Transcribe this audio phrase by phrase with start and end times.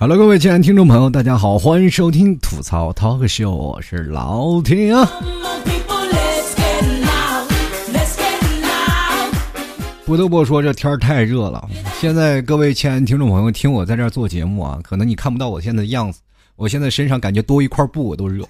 [0.00, 5.04] Hello，各位亲爱的听众朋友，大家好，欢迎收听吐槽 Talk Show，我是老铁啊。
[10.06, 11.68] 不得不说，这天太热了。
[11.98, 16.20] 现在各位亲爱的听众朋友，听我在这儿做节目啊，可能你看不到我现在的样子，
[16.54, 18.46] 我现在身上感觉多一块布，我都热。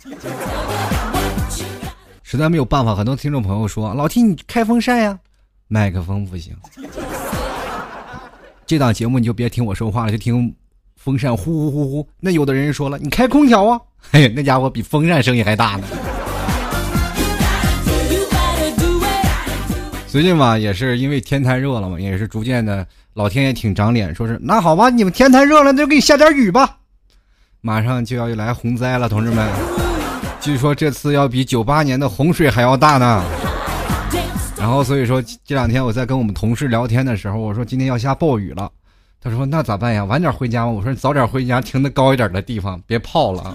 [2.23, 5.19] 实在没有办法，很多听众朋友说：“老 T，你开风扇呀？”
[5.67, 6.55] 麦克风不行。
[8.67, 10.55] 这档节目你就别听我说话了，就听。
[11.09, 13.81] 风扇呼呼呼呼，那有的人说了，你开空调啊？
[14.13, 15.85] 嘿，那家伙比风扇声音还大呢。
[20.07, 26.77] 最近嘛，也是因为天太热了嘛，也是逐渐的，老天爷挺长脸，说是那好吧，你们天太热了，那就给你下点雨吧。
[27.63, 29.49] 马上就要来洪灾了，同志们，
[30.43, 33.25] 据说这次要比九八年的洪水还要大呢。
[34.59, 38.71] 然后所以说这两天我在跟我们同事聊天的时候，我说今天要下暴雨了。
[39.21, 40.05] 他说：“那咋办呀？
[40.05, 43.55] 晚点回家吗？”我说：“你早点回家，停的高一点的地方，别泡了。”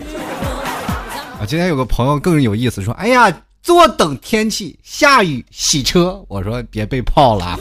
[1.40, 7.58] 啊，今天有个朋友更有意思，说：“哎呀，坐等天气下雨洗车。”我说：“别被泡了。”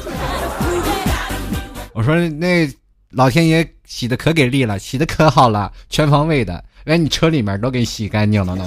[1.94, 2.68] 我说：“那
[3.10, 8.64] 老天爷洗的可给力了，洗的可好了，全方位的，连你车里面都给洗干净了都。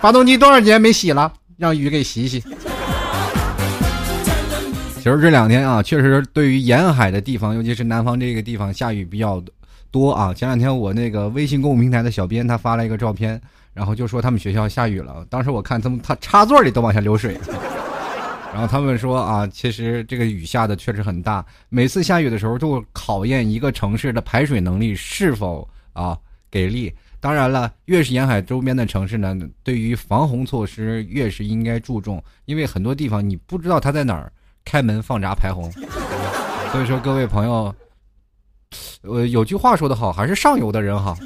[0.00, 1.30] 发动机多少年没洗了？
[1.58, 2.42] 让雨给洗洗。”
[5.00, 9.42] 其实这两天啊，确实对于沿海的地方，尤其是南方这个地方下雨比较
[9.90, 10.34] 多啊。
[10.34, 13.40] 前两天我那个微信公众平台的小编他发了一个照片，
[13.72, 15.24] 然后就说他们学校下雨了。
[15.30, 17.34] 当时我看他们他插座里都往下流水，
[18.52, 21.42] 然后他们说啊，其实这个雨下的确实很大。
[21.70, 26.14] 每次下雨的时候，都考验一个城市的排水能力是否啊
[26.50, 26.92] 给力。
[27.20, 34.30] 当然了，越是沿海周边的城市呢，对于防洪措施越是应该注重，因为很多地方你不知道它在哪儿。
[34.64, 35.70] 开门放闸排洪，
[36.72, 37.74] 所以说各位朋友，
[39.02, 41.16] 呃，有句话说得好，还是上游的人好。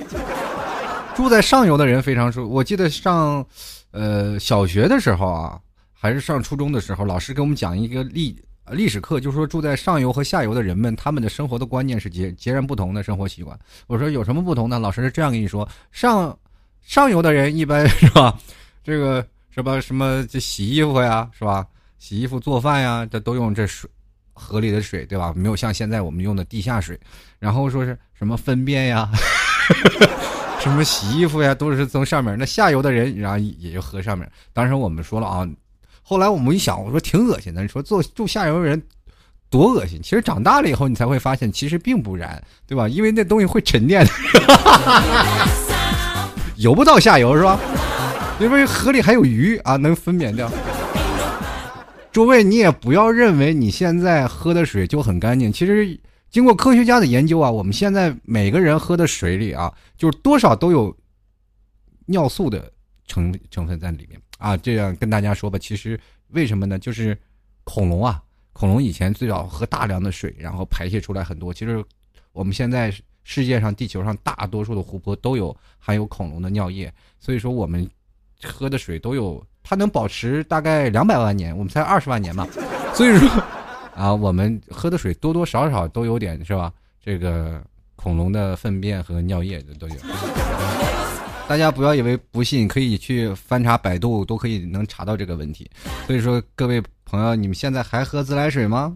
[1.14, 2.52] 住在上游的人非常舒服。
[2.52, 3.46] 我记得上，
[3.92, 5.60] 呃，小学的时候啊，
[5.92, 8.36] 还是上初中的时候，老师给我们讲一个历
[8.72, 13.56] 历史课，就说住在上游和下游的人们，他们的生活的观念是截截然不同的生活习惯。
[13.86, 14.76] 我说有什么不同呢？
[14.80, 16.36] 老师是这样跟你说：上
[16.82, 18.36] 上游的人一般是吧，
[18.82, 21.64] 这个什么什么这洗衣服呀，是吧？
[21.98, 23.88] 洗衣服、做饭呀，这都用这水，
[24.32, 25.32] 河里的水，对吧？
[25.34, 26.98] 没有像现在我们用的地下水。
[27.38, 29.08] 然后说是什么粪便呀，
[30.60, 32.36] 什么洗衣服呀，都是从上面。
[32.38, 34.30] 那下游的人，然后也就喝上面。
[34.52, 35.48] 当时我们说了啊，
[36.02, 37.62] 后来我们一想，我说挺恶心的。
[37.62, 38.82] 你说做住下游的人
[39.48, 40.00] 多恶心？
[40.02, 42.88] 其实长大了以后，你才会发现，其实并不然，对吧？
[42.88, 44.12] 因为那东西会沉淀的，
[46.56, 47.58] 游不到下游是吧？
[48.40, 50.50] 因为河里还有鱼啊，能分娩掉。
[52.14, 55.52] 诸位，你也不要认为你现在喝的水就很干净。
[55.52, 55.98] 其实，
[56.30, 60.96] 经过科学家的研究啊，我们现在每个人喝的水里啊，就是多少都有
[62.06, 62.72] 尿素的
[63.08, 64.56] 成成分在里面啊。
[64.56, 65.98] 这样跟大家说吧，其实
[66.28, 66.78] 为什么呢？
[66.78, 67.18] 就是
[67.64, 68.22] 恐龙啊，
[68.52, 71.52] 恐龙以前最早喝大量的水，然后排泄出来很多。
[71.52, 71.84] 其实
[72.30, 77.90] 我们现在世界上、地球上大多数的湖泊都有含有恐龙的尿液，所以说我们
[78.40, 79.44] 喝的水都有。
[79.64, 82.46] 它能保持大概两百万年，我们才二十万年嘛，
[82.94, 83.28] 所以说，
[83.96, 86.70] 啊，我们喝的水多多少少都有点是吧？
[87.02, 87.60] 这个
[87.96, 89.94] 恐龙的粪便和尿液的都有。
[91.48, 95.70] 大家不要以为不信，可以去翻查百度，都可以能查到这个问题。
[96.06, 98.94] 所以说，各位朋友，你们现在还喝自来水吗？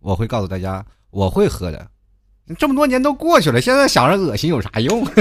[0.00, 1.86] 我会告诉大家，我会喝的。
[2.58, 5.02] 这么多年都过去了，现在想着恶心有啥用？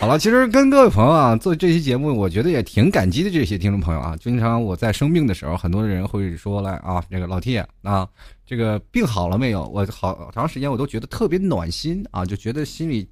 [0.00, 3.30] 好了，其实跟各位朋友啊做这期节目，我觉得也挺感激的。
[3.30, 8.08] 这些听众朋友啊，经常我在生病的时候，很多人会说来啊，这个老 T 啊，
[8.46, 9.68] 这个病好了没有？
[9.68, 13.10] 我好长时间我都觉得特别暖心啊，就觉得心里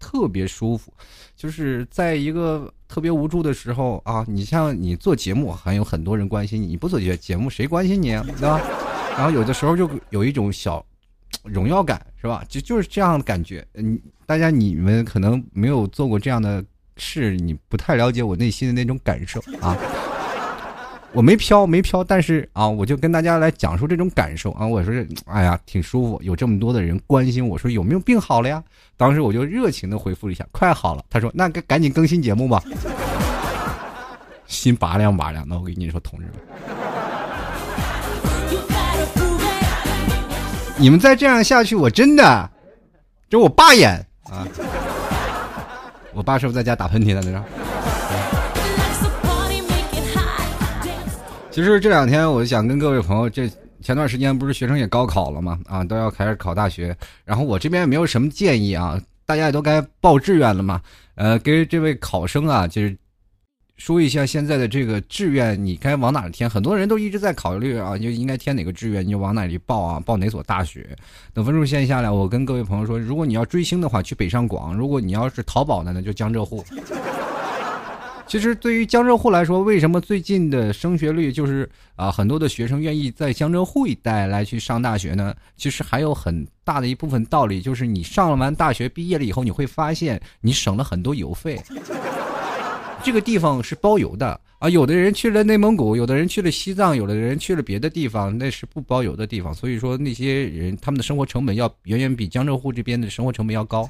[0.00, 0.90] 特别舒服。
[1.36, 8.24] 就是在一个特别无助的时候啊，你像你做节目，还有很多人关心你；你不做节节目，谁关心你啊？
[8.26, 8.58] 对吧？
[9.10, 10.82] 然后有的时候就有一种小。
[11.42, 12.44] 荣耀感是吧？
[12.48, 13.66] 就就是这样的感觉。
[13.74, 16.64] 嗯，大家你们可能没有做过这样的
[16.96, 19.76] 事，你不太了解我内心的那种感受啊。
[21.12, 24.66] 我没飘，没飘，但是啊，我就跟大家来讲述这种感受啊。
[24.66, 24.92] 我说，
[25.26, 28.60] 哎呀，挺舒服，有这么多的人关心我说有没有病好了呀？
[28.96, 31.04] 当时我就热情的回复了一下，快好了。
[31.08, 32.60] 他说，那赶赶紧更新节目吧。
[34.46, 36.93] 心拔凉拔凉的，我跟你说，同志们。
[40.84, 42.50] 你们再这样下去，我真的，
[43.30, 43.92] 就我爸演
[44.24, 44.46] 啊！
[46.12, 47.22] 我爸是不是在家打喷嚏呢？
[47.22, 47.42] 在这。
[51.50, 53.50] 其实这两天，我就想跟各位朋友，这
[53.80, 56.94] 前段时间不是学生也高考了嘛，啊，都要开始考大学。
[57.24, 60.82] 然后我这边也没有什么建议啊，大家也都该报志愿了嘛。
[61.14, 62.94] 呃，给这位考生啊，就是
[63.76, 66.48] 说一下现在的这个志愿，你该往哪填？
[66.48, 70.88] 很多人都一直在考虑啊，就应该填哪个志愿，你就往哪里报啊，报哪所大学。
[71.32, 76.64] 等分数线下来，我跟各位朋友说，如果你要追星的话，去北上广；如果你要是淘宝的呢，就江浙沪。
[78.26, 85.34] 其实对于江浙沪来说，为什么最近的升学率就是啊很多的学生愿意在江浙沪一带来去上大学呢？
[85.56, 91.60] 其实还有很大的一部分道理，就是你上了完大学毕业了以后，你会发现你省了很多油费。
[93.04, 99.52] 这个地方是包邮的啊，有的人去了内蒙古，有的人去了西藏，有的人去了别的地方，那是不包邮的地方。
[99.54, 103.86] 所以说那些人他们的生活成本要远远比江浙沪这边的生活成本要高。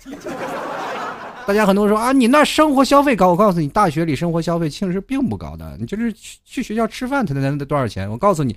[1.47, 3.29] 大家很多人说啊，你那生活消费高。
[3.29, 5.77] 我告诉你，大学里生活消费其实并不高的。
[5.79, 8.11] 你就是去去学校吃饭，才能得多少钱？
[8.11, 8.57] 我告诉你，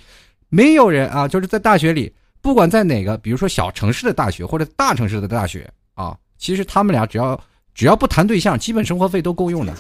[0.49, 2.11] 没有人啊，就是在大学里，
[2.41, 7.39] 不管在哪个，比如说小城市的大学或者大城市的大学啊，其实他们俩只要
[7.75, 9.73] 只要不谈对象，基本生活费都够用的。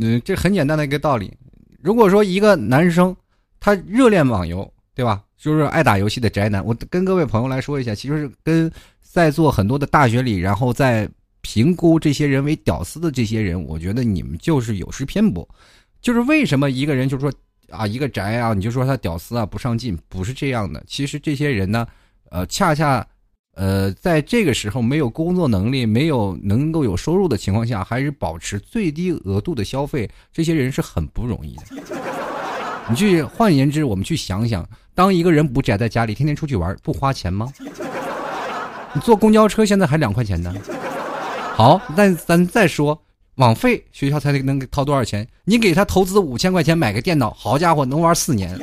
[0.00, 1.32] 嗯，这很简单的一个道理。
[1.80, 3.14] 如果说一个男生
[3.60, 5.22] 他热恋网游，对吧？
[5.36, 8.70] 就是爱打游戏的宅男，我跟各位朋友来说一下，其实是跟。
[9.14, 11.08] 在座很多的大学里，然后在
[11.40, 15.48] 评估这些人为屌丝的这些人，我觉得你们就是有失偏颇。
[16.02, 17.32] 就是为什么一个人就说
[17.70, 20.82] 啊，一个宅啊，你就说他屌丝啊，不上进，不是这样的。
[20.88, 21.86] 其实这些人呢，
[22.28, 23.06] 呃，恰恰，
[23.54, 31.62] 呃，在这个时候没有工作能力、没有能够有收入的情况下，还是保持最低额度的消费，这些人是很不容易的。
[32.90, 37.50] 你去换言之，我们去想想，当一个人不宅在家里，天天出去玩，不花钱吗？
[38.92, 40.52] 你坐公交车现在还两块钱呢，
[41.54, 43.00] 好，那咱再说
[43.36, 45.26] 网费，学校才能掏多少钱？
[45.44, 48.58] 你给他投资五千块钱买个电脑，好家伙，能玩四年，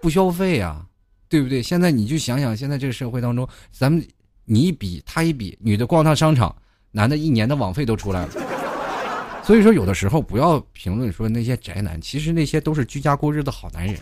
[0.00, 0.85] 不消费啊，
[1.36, 1.62] 对不对？
[1.62, 4.02] 现在你就想想，现在这个社会当中，咱们
[4.46, 6.54] 你一比他一比，女的逛趟商场，
[6.92, 8.32] 男的一年的网费都出来了。
[9.44, 13.94] 所以说，有的时候不要评论说那些宅男，其实那些都是居家过日子的好男人。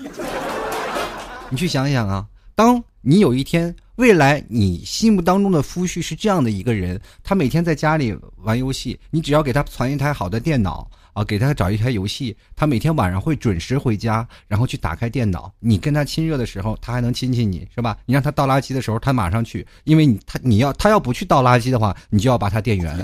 [1.50, 3.74] 你去想想啊，当你有一天。
[3.96, 15.50] 未来你心目当中的夫婿是这样的一个人，他每天在家里玩游戏，你只要给他传一台好的电脑啊，给他找一台游戏，他每天晚上会准时回家，然后去打开电脑。
[15.60, 17.96] 你跟他亲热的时候，他还能亲亲你，是吧？
[18.04, 22.98] 你让他倒垃圾的时候，他马上去，因为你他你要他要不去倒垃圾的话，你就要把他电源，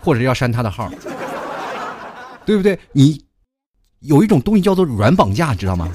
[0.00, 0.88] 或者要删他的号，
[2.46, 2.78] 对不对？
[2.92, 3.20] 你
[4.00, 5.90] 有一种东西叫做软绑架，知道吗？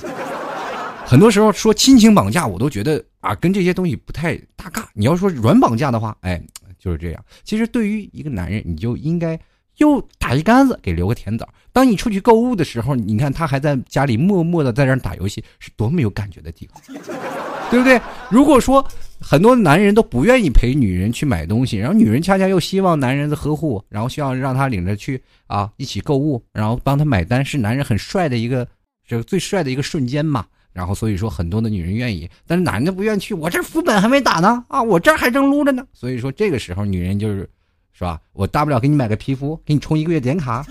[1.06, 4.90] 很多时候说亲情绑架，我都觉得啊，跟这些东西不太搭嘎。
[4.94, 6.42] 你要说软绑架的话，哎，
[6.80, 7.25] 就是这样。
[7.44, 9.40] 其实对于一个男人，你就应该
[9.78, 11.48] 又打一竿子，给留个甜枣。
[11.72, 16.81] 当你出去购物的时候，你看他还在家里默默的在这打游戏，是多么有感觉的地方，
[17.72, 18.00] 对不对？
[18.30, 18.86] 如果说
[19.20, 28.68] 很多男人都不愿意陪女人去买东西，然后女人恰恰又希望男人的呵护，然后需要让他领着去啊一起购物，然后帮他买单，是男人很帅的一个
[29.08, 30.46] 这最帅的一个瞬间嘛。
[30.74, 33.34] 然后所以说很多的女人愿意，但是男的不愿意去。
[33.36, 35.86] 我这副本还没打呢，啊，我这还正撸着呢。
[35.94, 37.48] 所以说这个时候女人就是，
[37.93, 38.19] 是吧？
[38.33, 40.65] 我大不了给你买个皮肤，给你充一个月点卡。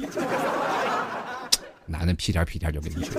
[1.86, 3.12] 男的屁颠屁颠就给你去。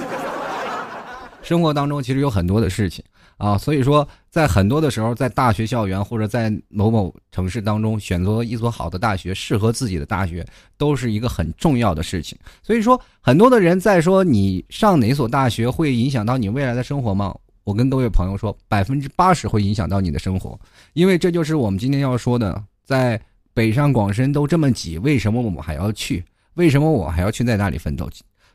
[1.41, 3.03] 生活当中其实有很多的事情
[3.37, 10.45] 啊，所以说在很多的时候，在大学校园或者在某某城市当中选择一所好的大学，适合自己的大学，
[10.77, 12.37] 都是一个很重要的事情。
[12.61, 17.35] 所以说，很多的人在说你上哪所大学会影响到你未来的生活吗？
[17.65, 20.57] 我跟各位朋友说，百分之八十会影响到你的生活，
[20.93, 23.19] 因为这就是我们今天要说的，在
[23.53, 26.23] 北上广深都这么挤，为什么我们还要去？
[26.55, 28.09] 为什么我还要去在那里奋斗？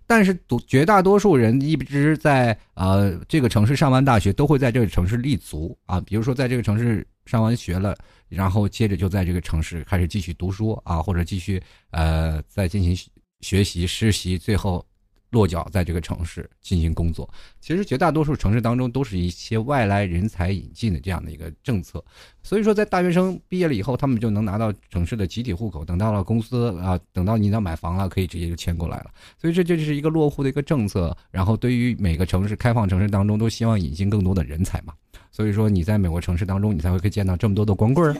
[0.06, 6.00] 但是，绝大多数人一直在呃这个城市上完大学，都会在这个城市立足啊。
[6.00, 7.96] 比如说，在这个城市上完学了，
[8.28, 12.96] 然后接着就在这个城市开始继续读书啊，或者继续呃再进行
[13.40, 14.84] 学习、实习，最后。
[15.30, 17.28] 落脚在这个城市进行工作，
[17.60, 22.02] 其实绝大多数城市当中都是一些外来人才引进的这样的一个政策，
[22.42, 29.06] 所以说在大学生毕业了以后，他们就能拿到城市的集体户口，等到了公司啊，等到你要买房了，可以直接就迁过来了。
[29.38, 31.14] 所以这就是一个落户的一个政策。
[31.30, 34.94] 然后对于每个城市开放城市当中，都希望引进更多的人才嘛。
[35.30, 38.16] 所以说你在美国城市当中，你才会可以见到这么多的光棍儿。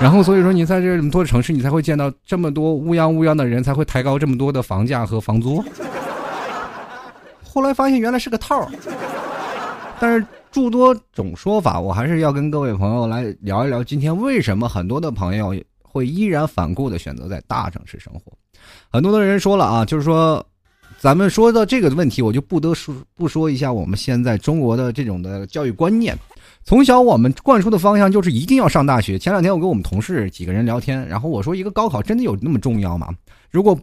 [0.00, 5.62] 然后所以说你在这么多城市，你才会见到这么多乌泱乌泱的人，才会抬高这么多的房价和房租。
[7.54, 8.68] 后来发现原来是个套儿，
[10.00, 13.82] 但是诸多种说法，我还是要跟各位朋友来聊一聊。
[13.84, 18.32] 今天为什么很多的朋友会依然反顾的选择在大城市生活？
[18.90, 20.44] 很多的人说了啊，就是说
[20.98, 26.18] 咱们说到这个问题，我就不得说不说一下我们现在中国的这种的教育观念。
[26.64, 29.16] 从小我们灌输的方向就是一定要上大学。
[29.16, 33.10] 前两天我跟我们同事几个人聊天，然后我说一个高考真的有那么重要吗？
[33.48, 33.78] 如果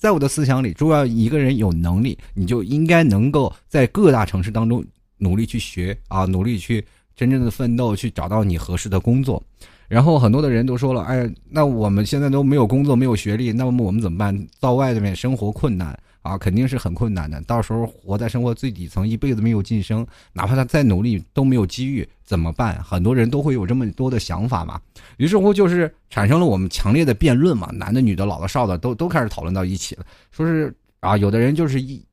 [0.00, 4.82] 在我的思想里，如果要一个人有能力，你就应该能够在各大城市当中
[5.18, 6.82] 努力去学啊，努力去
[7.14, 9.42] 真正的奋斗，去找到你合适的工作。
[9.88, 14.46] 然后很多的人都说了，哎，那我们现在都没有工作，没有学历，那么我们怎么办？
[14.58, 15.94] 到外面生活困难。
[16.22, 17.40] 啊，肯定是很困难的。
[17.42, 22.82] 到时候活在生活最底层，一辈子没有晋升，哪怕他再努力都没有机遇，怎么办？
[22.82, 24.78] 很多人都会有这么多的想法嘛。
[25.16, 30.04] 于是乎，就是产生了我们强烈的辩论嘛，男的、女的、老的、少的，都都开始讨论到一起了。
[30.30, 32.04] 说是啊，有的人就是一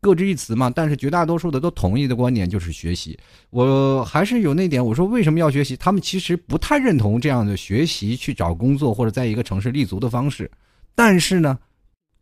[0.00, 3.18] 各执一词嘛，但是绝大多数的都同意的观点就是学习。
[3.50, 5.76] 我还是有那点，我说为什么要学习？
[5.76, 10.48] 他们其实不太认同这样的学习去找工作或者在一个城市立足的方式，
[10.94, 11.58] 但是呢。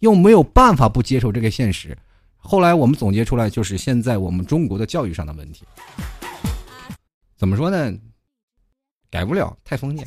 [0.00, 1.96] 又没有办法不接受这个现实，
[2.36, 5.64] 后来我们总结出来，就是现在我们中国的教育上的问题。
[7.36, 7.92] 怎么说呢？
[9.10, 10.06] 改不了，太封建。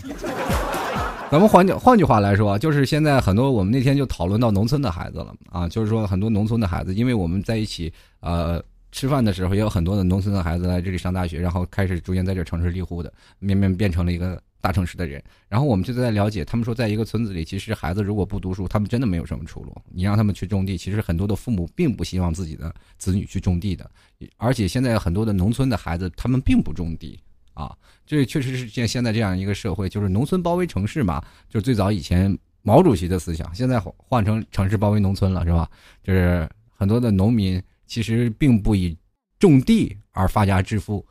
[1.31, 14.41] 咱们换句换句话来说，就是现在很多我们那天就讨论到农村的孩子了啊，就是说很多农村的孩子，因为我们在一起呃吃饭的时候，也有很多的农村的孩子来这里上大学，然后开始逐渐在这城市立户的，慢慢变成了一个。
[14.61, 19.73] 大城市的人，然后我们就在了解，他们说，在一个村子里，其实孩子如果不读书，他们真的没有什么出路。
[19.89, 23.89] 你让他们去种地，其实很多的父母并不希望自己的子女去种地的。
[24.37, 27.19] 而且现在很多的农村的孩子，他们并不种地
[27.53, 27.75] 啊，
[28.05, 31.23] 这确实是现现在这样一个社会，就是农村包围城市嘛。
[31.47, 35.69] 就是最早以前毛主席的思想，现在换成城市包围农村了，是吧？
[36.03, 38.97] 就是很多的农民其实并不以
[39.39, 41.05] 种地而发家致富，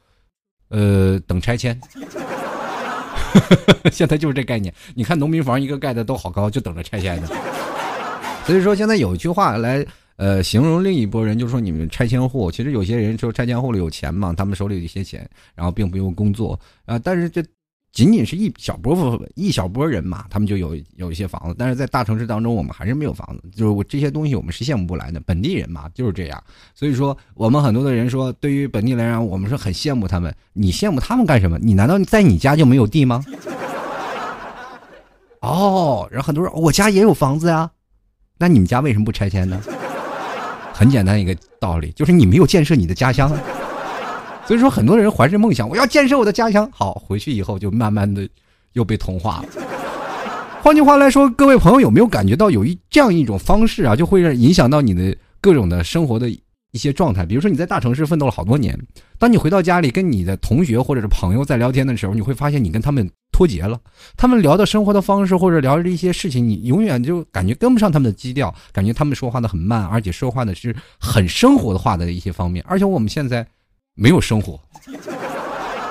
[0.68, 1.80] 呃，等拆迁。
[3.92, 7.28] 现在就是这概念，你看农民房一个盖的都好高，就等着拆迁呢。
[8.46, 9.84] 所以说现在有一句话来
[10.16, 17.42] 呃形容另一波人，就是说你们拆迁户，其实有些人说拆迁户里有钱嘛，他们手里有一些钱，然后并不用工作啊，但是这。
[17.92, 23.42] 仅仅是一小波分一小波人嘛，他们就有有一些房子，但是在大城市当中，我们还是没有房子。
[23.50, 25.20] 就是我这些东西，我们是羡慕不来的。
[25.20, 26.42] 本地人嘛，就是这样。
[26.74, 30.32] 所以说，我们很多的人说，对于本地来讲，我们是很羡慕他们。
[30.52, 31.58] 你羡慕他们干什么？
[31.58, 33.24] 你难道在你家就没有地吗？
[35.40, 37.70] 哦，然后很多人，我家也有房子呀，
[38.38, 39.60] 那你们家为什么不拆迁呢？
[40.72, 43.36] 很简单一个道理，就是你没有建设你的家乡。
[44.48, 46.66] 所以说，很多人怀着梦想，我要建设我的家乡。
[46.72, 48.26] 好，回去以后就慢慢的
[48.72, 49.48] 又被同化了。
[50.62, 57.26] 换句话来说，各位朋友有没有感觉到有一这样一种方式啊，就会影响到你的各种的生活的一些状态？
[57.26, 58.74] 比如说你在大城市奋斗了好多年，
[59.18, 63.78] 当你回到家里跟你的同学或者是朋友在聊天的时候，你会发现你跟他们脱节了。
[64.16, 72.64] 他们聊的生活的方式或者聊的一些事情，你永远就感觉跟不上他们的基调，感觉他们说话的很慢，而且说话的是很生活化的一些方面。
[72.66, 73.46] 而且我们现在。
[74.00, 74.60] 没有生活，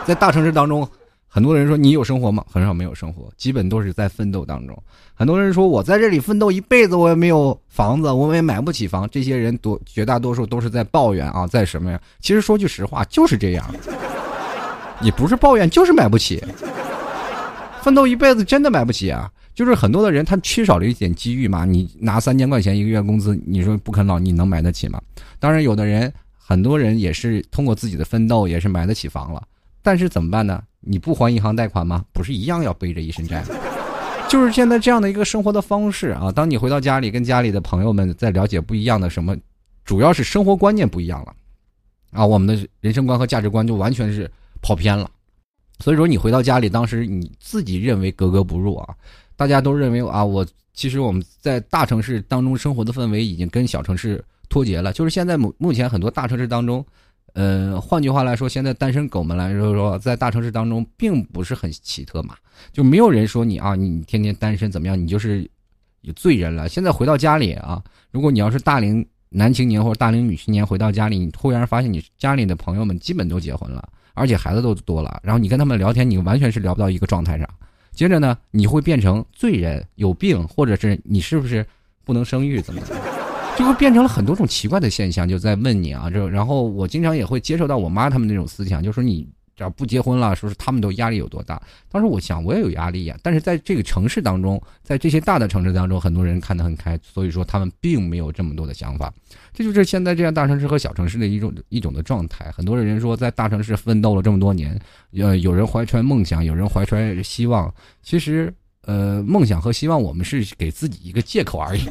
[0.06, 0.88] 在大城市当中，
[1.28, 2.42] 很多人说你有生活吗？
[2.50, 4.82] 很少没有生活，基本都是在奋斗当中。
[5.14, 9.06] 很多人说我在这里奋斗一辈子，我也没有房子，我也买不起房。
[9.12, 12.00] 这些人多绝大多数都是在抱怨啊，在什么呀？
[12.22, 13.76] 其实说句实话，就是这样。
[15.02, 16.42] 你不是抱怨，就是买不起。
[17.82, 19.30] 奋斗一辈子真的买不起啊！
[19.54, 21.66] 就是很多的人他缺少了一点机遇嘛。
[21.66, 25.02] 你拿三千块钱一个月工资，你说不啃老，你能买得起吗？
[25.40, 26.12] 当然，有的人。
[26.50, 29.46] 很多人也是通过自己的奋斗，也是买得起房了，
[29.82, 30.64] 但是怎么办呢？
[30.80, 32.06] 你不还银行贷款吗？
[32.14, 33.50] 不是一样要背着一身债吗？
[34.30, 36.32] 就是现在这样的一个生活的方式啊。
[36.32, 39.36] 当你回到家里，跟家里的朋友们在了解不一样的什么，
[39.84, 41.36] 主要是生活观念不一样了，
[42.12, 45.12] 啊，我们的人生观和价值观就完全是跑偏了。
[45.80, 48.96] 所以说，你回到家里，当时你自己认为格格不入啊，
[49.36, 54.24] 大家都认为啊，我其实我们在大城市当中生活的氛围已经跟小城市。
[54.50, 56.86] 脱节了，就是现在目目前很多大城市当中，
[57.34, 62.36] 呃，换句话来说，现在单身狗们来说说，在大城市当中并不是很奇特嘛，
[62.72, 65.48] 就没有人说你啊，你天天单身怎么样，你就是
[66.02, 66.68] 有罪人了。
[66.68, 77.48] 现在回到家里啊，如果你要是大龄男青年或者大龄女青年回到家里，你突然发现你家里的朋友们基本都结婚了，而且孩子都多了，然后你跟他们聊天，你完全是聊不到一个状态上。
[77.92, 81.66] 接着呢，你会变成罪人，有病，或者是你是不是
[82.06, 82.82] 不能生育，怎么？
[83.58, 91.60] 就会变成了很多种奇怪的现象，就在问你啊，这然后我经常也会接受到我妈他们那种思想，就说你只要不结婚了，说是他们都压力有多大。
[91.90, 99.12] 当时我想我也有压力呀，但是在这个城市当中，在这些大的城市当中，很多人看得很开，所以说他们并没有这么多的想法。
[99.52, 102.52] 这就是现在这样大城市和小城市的一种一种的状态。
[102.52, 104.80] 很多人说在大城市奋斗了这么多年，
[105.18, 107.74] 呃，有人怀揣梦想，有人怀揣希望。
[108.04, 111.82] 其实，呃，梦想和希望我们是给自己一个借口而已。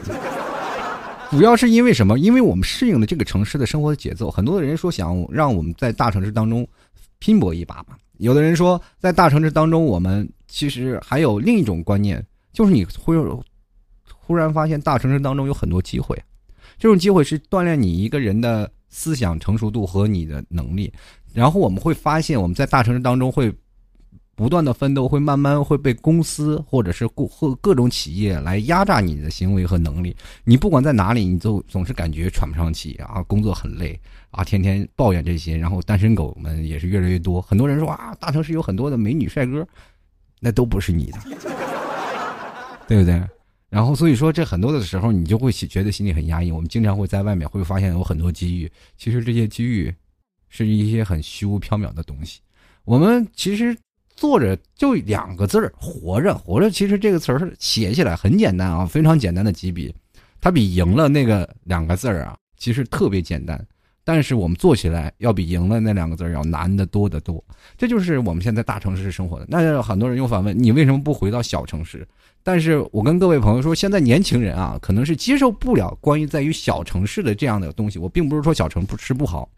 [1.31, 2.19] 主要是因为什么？
[2.19, 4.31] 因为我们适应了这个城市的生活的节奏。
[4.31, 6.67] 很多的人说想让我们在大城市当中
[7.19, 7.97] 拼搏一把嘛。
[8.19, 13.17] 有的人说在大城市当中，我们其实还有另一种观念，就是你会
[14.07, 16.17] 忽然发现大城市当中有很多机会。
[16.79, 20.93] 这种机会是锻炼你一个人的思想成熟度和你的能力。
[21.35, 23.53] 然后我们会发现我们在大城市当中会。
[24.37, 27.27] 不断的奋斗会慢慢会被公司或者是各
[27.59, 30.15] 各种企业来压榨你的行为和能力。
[30.45, 33.99] 你不管在哪里，你都总是感觉喘不上气啊，工作很累
[34.31, 35.57] 啊，天天抱怨这些。
[35.57, 37.41] 然后单身狗们也是越来越多。
[37.41, 39.67] 很多人说啊，大城市有很多的美女帅哥，
[40.39, 41.19] 那都不是你的，
[42.87, 43.19] 对不对？
[43.71, 46.53] 然后所以说这很多的时候，你就会觉得心里很压抑。
[46.53, 49.91] 我们经常会在外面会发现有很多机遇，其实这些机遇
[50.51, 52.41] 是一些很虚无缥缈的东西。
[52.85, 53.75] 我们其实。
[54.17, 56.71] 坐着就两个字儿，活着，活着。
[56.71, 59.95] 其实这个词儿写起来很简单啊，非常简单的几笔，
[60.41, 63.63] 它比赢了那个两个字儿啊，其实特别简单。
[64.03, 67.43] 但是我们做起来要比赢了那两个字儿要难得多得多。
[67.77, 69.47] 这就是我们现在大城市生活的。
[69.49, 72.07] 那很多人又反问你为什么不回到小城市？
[72.45, 77.99] 但是我跟各位朋友说，现在年轻人啊，可能是接受不了关于在于小城市的这样的东西。
[77.99, 79.49] 我并不是说小城市不好。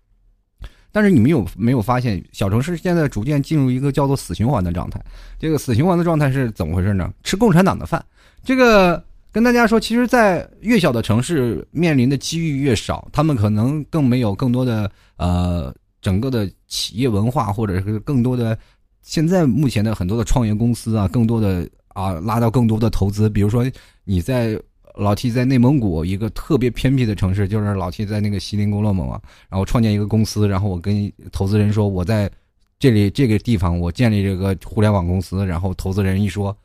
[0.90, 5.00] 但是你们有没有发现，小城市现在逐渐进入一个叫做死循环的状态？
[5.38, 7.12] 这个死循环的状态是怎么回事呢？
[7.22, 8.04] 吃共产党的饭。
[8.42, 18.58] 这个跟大家说，其实，在越小的城市，面临的机遇越少，他们可能更没有更多的呃，整个的企业文化，或者是更多的
[19.02, 23.28] 现在目前的很多的创业公司啊，更多的啊拉到更多的投资。
[23.28, 23.64] 比如说
[24.04, 24.58] 你在。
[24.98, 32.28] 老 T 在内蒙古一个特别偏僻的城市，就是老 T 在那个锡林郭勒嘛，然后创建一个公司，然后我跟投资人说，我在
[32.80, 36.56] 这里这个地方我建立这个互联网公司，然后投资人一说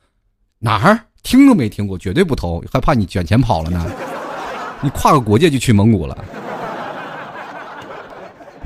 [0.57, 3.86] 哪儿听都没听过，绝对不投，还怕你卷钱跑了呢，
[4.81, 6.25] 你跨个国界就去蒙古了，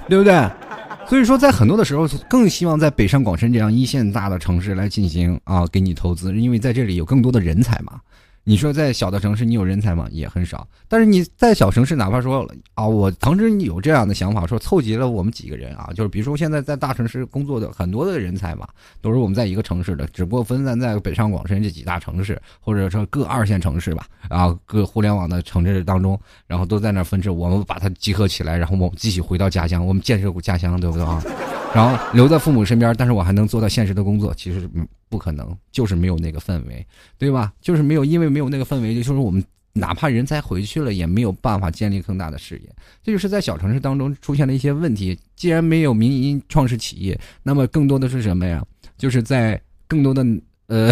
[0.07, 0.49] 对不对？
[1.09, 7.99] 所以说，在很多的时候，更希望在北上广深这样一线大的城市来进行啊，给你投资，因为在这里有更多的人才嘛。
[8.49, 10.07] 你说在小的城市，你有人才吗？
[10.09, 10.65] 也很少。
[10.87, 18.65] 但是你在小城市，哪怕说啊，我当时你有这样的想法，说凑集了我们几个人啊，就是比如说现在在大城市工作的很多的人才嘛，
[19.01, 31.21] 都是我们在一个城市的，只不过分散在北上广深这几大城市，或者说各二线城市吧，啊，各互联网的城市当中，然后都在那分支，我们把它集合起来，然后我们继续回到家乡，我们建设过家乡，对不对啊？
[31.75, 34.69] 然后留在父母身边，但是我还能做到现实的工作，其实
[35.09, 36.85] 不可能，就是没有那个氛围，
[37.17, 37.53] 对吧？
[37.61, 39.43] 就是没有，因为没有那个氛围，就是我们
[39.73, 42.75] 哪怕人才回去了，也没有办法建立更大的事业。
[43.03, 45.17] 这就是在小城市当中出现了一些问题。
[45.35, 48.65] 既然没有民营创始企业，那么更多的是什么呀？
[48.97, 50.25] 就是在更多的
[50.67, 50.91] 呃，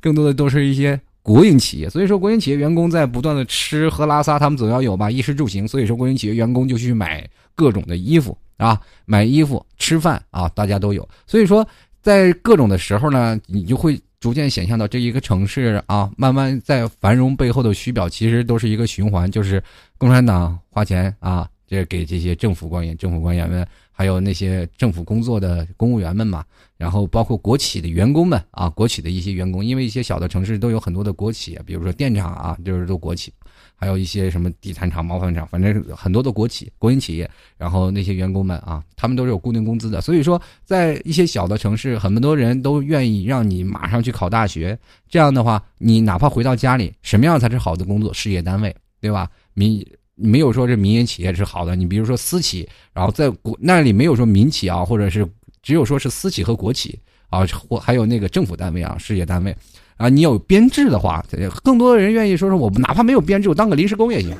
[0.00, 1.88] 更多的都是一些国营企业。
[1.88, 5.68] 所以说，国营企业员工在不断的吃喝拉撒，他们总要有吧，衣食住行。
[5.68, 8.36] 所以说，国营企业员工就去买各种的衣服。
[8.56, 11.06] 啊，买衣服、吃饭啊，大家都有。
[11.26, 11.68] 所以说，
[12.06, 19.60] 在各种的时候呢，你就会逐渐想象到这一个城市啊，慢慢在繁荣背后的虚表，其实都是一个循环，就是
[19.98, 26.44] 共产党花钱啊，这给这些政府官员、政府官员们，还有那些政府工作的公务员们嘛，
[26.76, 33.32] 然后包括国企的员工们啊，国企的一些员工，因为一些小的城市都有很多的国企，比如说电厂啊，就是都国企。
[33.78, 40.00] 还有一些什么地产厂、毛纺厂，反正很多的国企、国营企业，然后那些员工们啊，他们都是有固定工资的。
[40.00, 44.76] 所以说，在一些小的城市，很多人都愿意让你马上去考大学。
[45.08, 48.12] 这样的话，你哪怕回到家里，什么样才是好的工作？
[48.14, 49.28] 事业单位，对吧？
[49.52, 51.76] 民没有说这民营企业是好的。
[51.76, 55.28] 你比如说私企，然后在国那里没有说民企啊，或者是
[55.62, 59.54] 只有说是私企和国企啊，或还有那个政府单位啊，事业单位。
[59.96, 61.24] 啊，你有编制的话，
[61.62, 64.36] 更多的人愿意说说我哪怕没有编制，我当个临时工也行，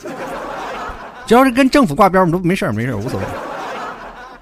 [1.26, 3.26] 只要是跟政府挂边，我们都没事儿，没事儿，无所谓。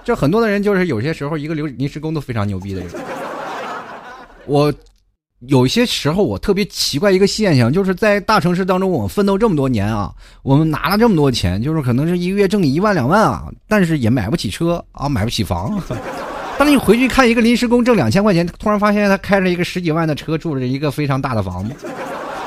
[0.03, 2.91] 就很多的人就是有些时候一个临临时工都非常牛逼的人。
[4.47, 4.73] 我
[5.49, 15.81] 有些时候我特别奇怪一个现象，就是在大城市当中，我们奋斗这么多年啊，我们拿了这么多钱，就是可能是一个月挣一万两万啊，但是也买不起车啊，买不起房。
[16.57, 21.75] 当你回去看一个临时工挣两千块钱，突然发现他开着一个十几万的车，住着一个非常大的房子，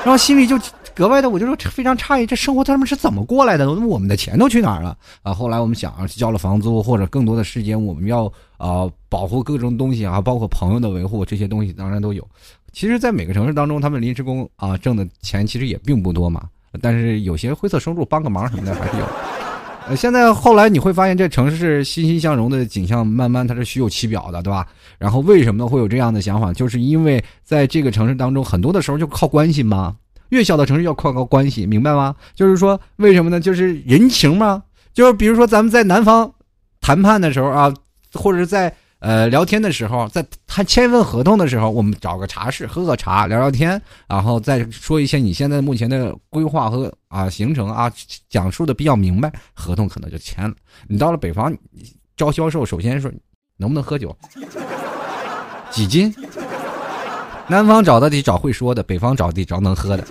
[0.04, 0.58] 然后心里就
[0.94, 3.70] 格外的，我就说非常诧异，这生活他们是怎么过来的？
[3.70, 4.96] 我们的钱都去哪儿了？
[5.22, 5.32] 啊！
[5.32, 8.24] 后来我们想，交了房租或者更多的时间，我们要
[8.56, 12.26] 啊保护各种东西啊，包括朋友的维护，这些东西当然都有。
[12.72, 16.42] 其实，在每个城市当中，他们临时工啊挣的钱其实也并不多嘛，
[16.80, 19.06] 但是有些灰色收入帮个忙什么的还是有。
[19.88, 24.66] 呃，现在后来你会发现，这城市欣欣向荣的景象，慢慢它是虚有其表的，对吧？
[24.98, 26.52] 然后为什么会有这样的想法？
[26.52, 29.96] 就是因为在这个城市当中，很多的时候就靠关系嘛。
[30.28, 32.14] 越小的城市要靠靠关系，明白吗？
[32.34, 33.40] 就是说，为什么呢？
[33.40, 34.62] 就是人情嘛。
[34.92, 36.30] 就是比如说，咱们在南方
[36.82, 37.72] 谈判的时候啊，
[38.12, 47.92] 或者是在呃聊天的时候，在他签一份合同的时候，我们找个茶室喝喝茶，聊聊天，然后再说一些你现在目前的规划和啊行程啊，
[48.28, 50.54] 讲述的比较明白，合同可能就签了。
[50.88, 51.56] 你到了北方
[52.16, 53.10] 招销售，首先说
[53.56, 54.16] 能不能喝酒，
[55.70, 56.14] 几斤。
[57.46, 60.04] 南方找的得找会说的，北方找得找能喝的，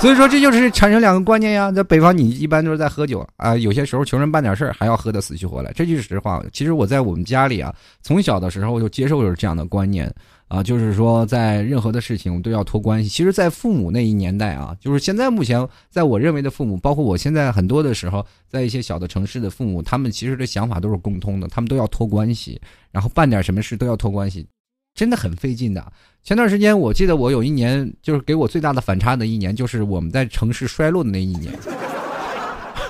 [0.00, 1.72] 所以说这就是产生两个观念呀。
[1.72, 6.44] 在北方你一般都是在喝酒啊，有些时候求人办点事儿还要喝得死去活来，这就是实话。
[6.52, 10.12] 其实我在我们家里啊，从小的时候就接受了这样的观念
[10.48, 13.08] 啊，就是说在任何的事情都要托关系。
[13.08, 22.60] 其实，在父母那一年代啊，就是现在目前在我认为的父母，包括我现在很多的时候，在一些小的城市的父母，他们其实的想法都是共通的，他们都要托关系，
[22.92, 24.46] 然后办点什么事都要托关系。
[24.94, 25.92] 真的很费劲的。
[26.22, 31.52] 前段时间，我记得我有一年，就是给我最大的反差的一年，就是我们在城市衰落的那一年。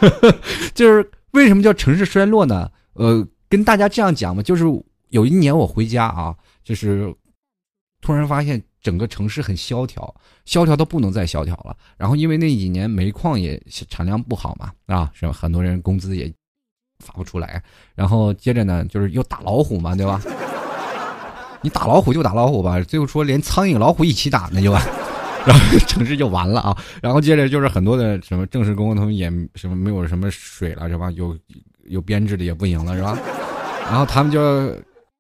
[0.75, 2.71] 就是为什么叫城市衰落呢？
[2.93, 4.65] 呃，跟大家这样讲嘛，就是
[5.09, 7.13] 有一年我回家啊，就是
[8.01, 10.15] 突然发现整个城市很萧条，
[10.45, 11.77] 萧条到不能再萧条了。
[11.97, 15.33] 然后因为那几年煤矿也产量不好嘛，啊，是吧？
[15.33, 16.33] 很多人工资也
[16.99, 17.63] 发不出来。
[17.95, 20.21] 然后接着呢，就是又打老虎嘛，对吧？
[21.65, 24.87] 你打老虎就打老虎吧，最后说连苍蝇老虎一起打那就完，
[25.47, 26.77] 然后城市就完了啊。
[27.01, 31.11] 然后接着就是很多的什么正式工他们也什么没有什么水了是吧？
[31.13, 31.35] 有
[31.87, 33.19] 有编制的也不行了是吧？
[33.85, 34.41] 然后他们就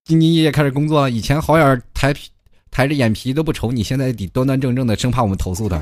[0.07, 1.11] 兢兢业业开始工作了。
[1.11, 2.29] 以前好眼抬皮
[2.71, 5.81] 抬着眼皮都不瞅你，现在得端端正正的，生怕我们投诉他。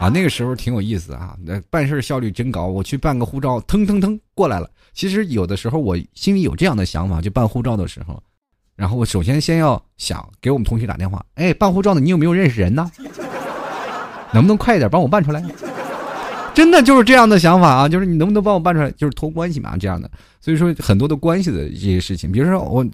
[0.00, 2.66] 啊，那个时候挺有意思啊，那办事效率真高。
[2.66, 4.68] 我去办个护照，腾腾腾过来了。
[4.92, 8.20] 其实有的时候我心里有这样的想法，就办护照的时候。
[8.76, 12.90] 然后我首先先要想给我们同学打电话，哎，办护照的你有没有认识人呢？
[14.32, 15.42] 能不能快一点帮我办出来？
[16.52, 18.90] 真的就是这样的想法啊，就是你能不能帮我办出来？
[18.92, 20.10] 就是托关系嘛，这样的。
[20.40, 22.84] 所以说很多的关系的这些事情，比如说我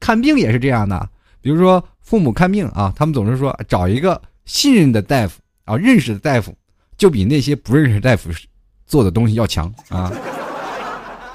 [0.00, 1.08] 看病也是这样的，
[1.40, 6.54] 比如说父母看病啊，他们总是说找一个信任的大夫啊，认识的大夫，
[6.96, 8.30] 就比那些不认识大夫
[8.86, 10.12] 做的东西要强啊。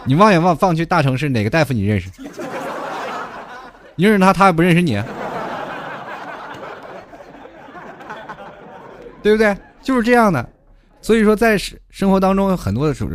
[0.06, 2.10] 你望眼望放去大城市，哪个大夫你认识？
[4.00, 4.94] 你认识他，他也不认识你，
[9.22, 9.54] 对不对？
[9.82, 10.50] 就是这样的。
[11.02, 13.10] 所以说，在生生活当中，很多的时候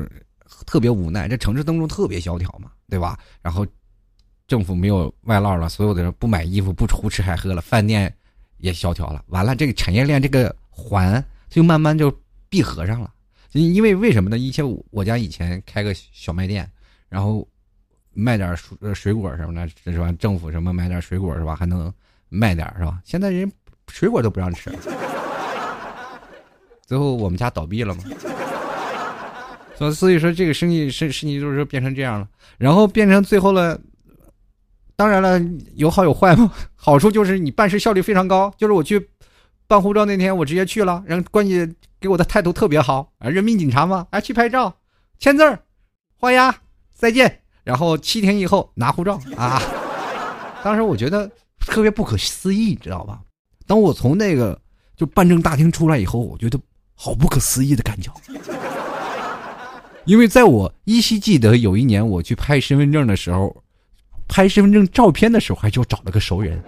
[0.67, 1.27] 特别无奈。
[1.27, 3.19] 这城市当中特别萧条嘛，对吧？
[3.41, 3.67] 然后
[4.47, 8.15] 政府没有外贸了，所有的人不买衣服，不胡吃海喝了，饭店
[8.59, 9.25] 也萧条了。
[9.29, 12.15] 完了，这个产业链这个环就慢慢就
[12.51, 13.11] 闭合上了。
[13.53, 14.37] 因为为什么呢？
[14.37, 16.71] 以前我家以前开个小卖店，
[17.09, 17.49] 然后。
[18.15, 20.13] 卖点水水果什么的，这是吧？
[20.19, 21.55] 政府什么买点水果是吧？
[21.55, 21.93] 还能
[22.29, 22.99] 卖点是吧？
[23.05, 23.51] 现在人
[23.89, 24.71] 水果都不让吃，
[26.87, 28.05] 最后我们家倒闭了嘛。
[29.77, 33.79] 所所以说这个生意生生意就是变成这样了，然后变成最后了。
[34.97, 35.41] 当然了，
[35.75, 36.53] 有好有坏嘛。
[36.77, 39.09] 好处就是你办事效率非常高，就是我去
[39.67, 44.73] 办护照那天我直接去了，人关系给我的态度特别好啊，人民警察嘛，哎去拍照、
[45.19, 45.59] 签字儿、
[46.17, 46.55] 画押、
[46.93, 47.41] 再见。
[47.65, 49.61] 然后七天以后拿护照啊！
[50.63, 51.29] 当时我觉得
[51.61, 53.21] 特别不可思议，你知道吧？
[53.67, 54.61] 当我从那个
[54.97, 56.61] 就办证大厅出来以后，我觉得
[56.95, 58.13] 好不可思议的感觉。
[60.05, 63.57] 因为在我依稀记得有一年我去拍身份证的时候，
[64.29, 66.63] 拍身份证照片的时候，还就找了个熟人，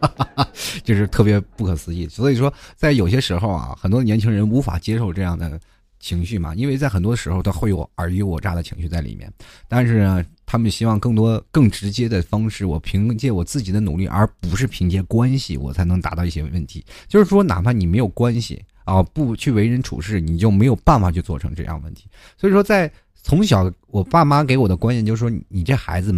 [0.82, 2.08] 就是特别不可思议。
[2.08, 5.60] 所以说，在有些时候啊，很多年轻人无法接受这样的。
[6.08, 9.30] 情绪嘛，因为在很多时候他会有尔虞我诈的情绪在里面，
[9.68, 16.82] 但是呢，他们希望更多更直接的方式，我凭借我自己的努力，而不是凭借关系，我才能达到一些问题。
[17.06, 22.06] 就是说，哪怕你没有关系啊，不去为人处事，你就没有办法去做成这样问题。
[22.38, 26.14] 所以说，在从小我爸妈给我的观念就是说，你这孩子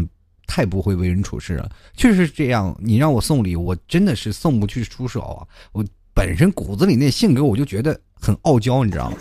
[0.46, 2.76] 太不会为人处事了，确实是这样。
[2.80, 5.46] 你让我送礼，我真的是送不去出手啊。
[5.72, 9.16] 我本身骨子里那性格，我就觉得很傲娇，你知道吗？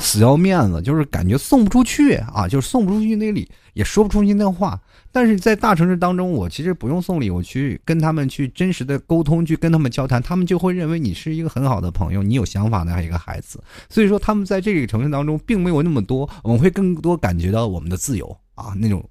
[0.00, 4.80] 死要面子，就是感觉送不出去啊，就是送不出去那里，也说不出去那话。
[5.12, 13.62] 但是在大城市当中，我其实不用送礼，我去跟他们去真实的沟通，去跟他们交谈，他们就会认为你是一个很好的朋友，你有想法的一个孩子。
[13.88, 19.04] 所以说，他们在这个城市当中并没有那么多，我们会更多感觉到我们的自由啊，那种。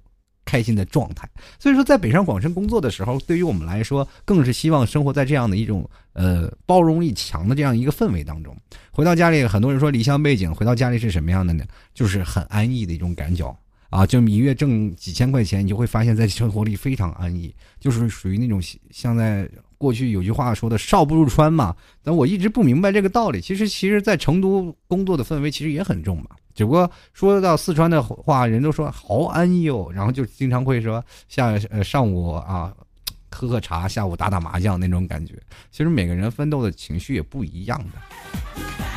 [0.50, 8.52] 开心的状态，所以说在北上广深工作的时候，对于我们来说，更是希望生活在这样的一种呃包容力强的这样一个氛围当中。
[8.90, 11.64] 回到家里，很多人说离乡背景，回到家里是什么样的呢？
[11.94, 13.56] 就是很安逸的一种感觉
[13.90, 18.60] 啊，就一月挣几千块钱，你就会发现在生活里非常安逸，就是属于那种
[18.90, 21.76] 像在过去有句话说的“少不入川”嘛。
[22.02, 23.40] 但我一直不明白这个道理。
[23.40, 26.26] 其实，其实，在成都工作的氛围其实也很重嘛。
[26.54, 32.72] 只不过说到四川的话，人都说好安逸哦，然后就经常会说下呃上午啊
[33.30, 35.34] 喝喝茶，下午打打麻将那种感觉。
[35.70, 38.89] 其实每个人奋斗的情绪也不一样的。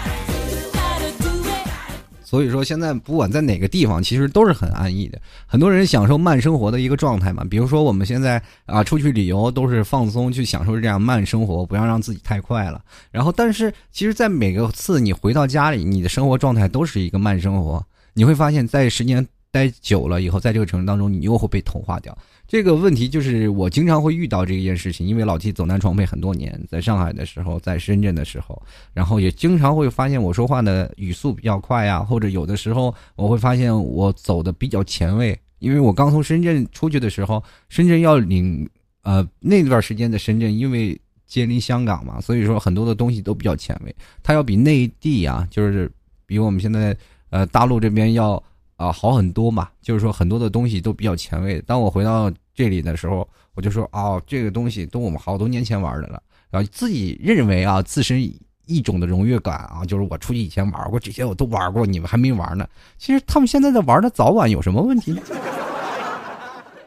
[2.33, 5.21] 所以说，现在不管在哪个地方，其实都是很安逸的。
[5.45, 7.45] 很多人享受慢生活的一个状态嘛。
[7.47, 12.81] 比如说，我们现在啊出去旅游，都是放松去享受这样慢生活，不要让自己太快了。
[13.11, 17.85] 然后，但是其实，在每个次你回到家里，你的生活状态都是一个慢生活。
[18.15, 22.17] 你会发现在时间待久了以后，在这个城市当中，你又会被同化掉。
[22.47, 28.59] 这个问题就是我经常会遇到这一件事情，因为老 T 走南闯北很多年，在上海的时候，在深圳的时候，
[28.93, 38.67] 然后也经常会发现我说话的语速比较快呀，或者有的时候我会发现我走的比较前卫，因为我刚从深圳出去的时候，深圳要领
[39.03, 45.91] 呃那段时间的深圳，因为接邻香港嘛，所以说很多的东西都比较前卫，它要比内地啊，就是
[46.25, 46.97] 比我们现在
[47.29, 48.41] 呃大陆这边要
[48.83, 51.61] 啊好很多嘛，就是说很多的东西都比较前卫。
[51.61, 58.21] 当我回到这里的时候，我就说哦，这个东西都我们好多年前玩的了，然后自己认为啊，自身
[58.65, 62.67] 一种的荣誉感啊，就是我出去以前玩过这些，我都玩过，你们还没玩呢。
[62.97, 65.21] 其实他们现在在玩的早晚有什么问题呢？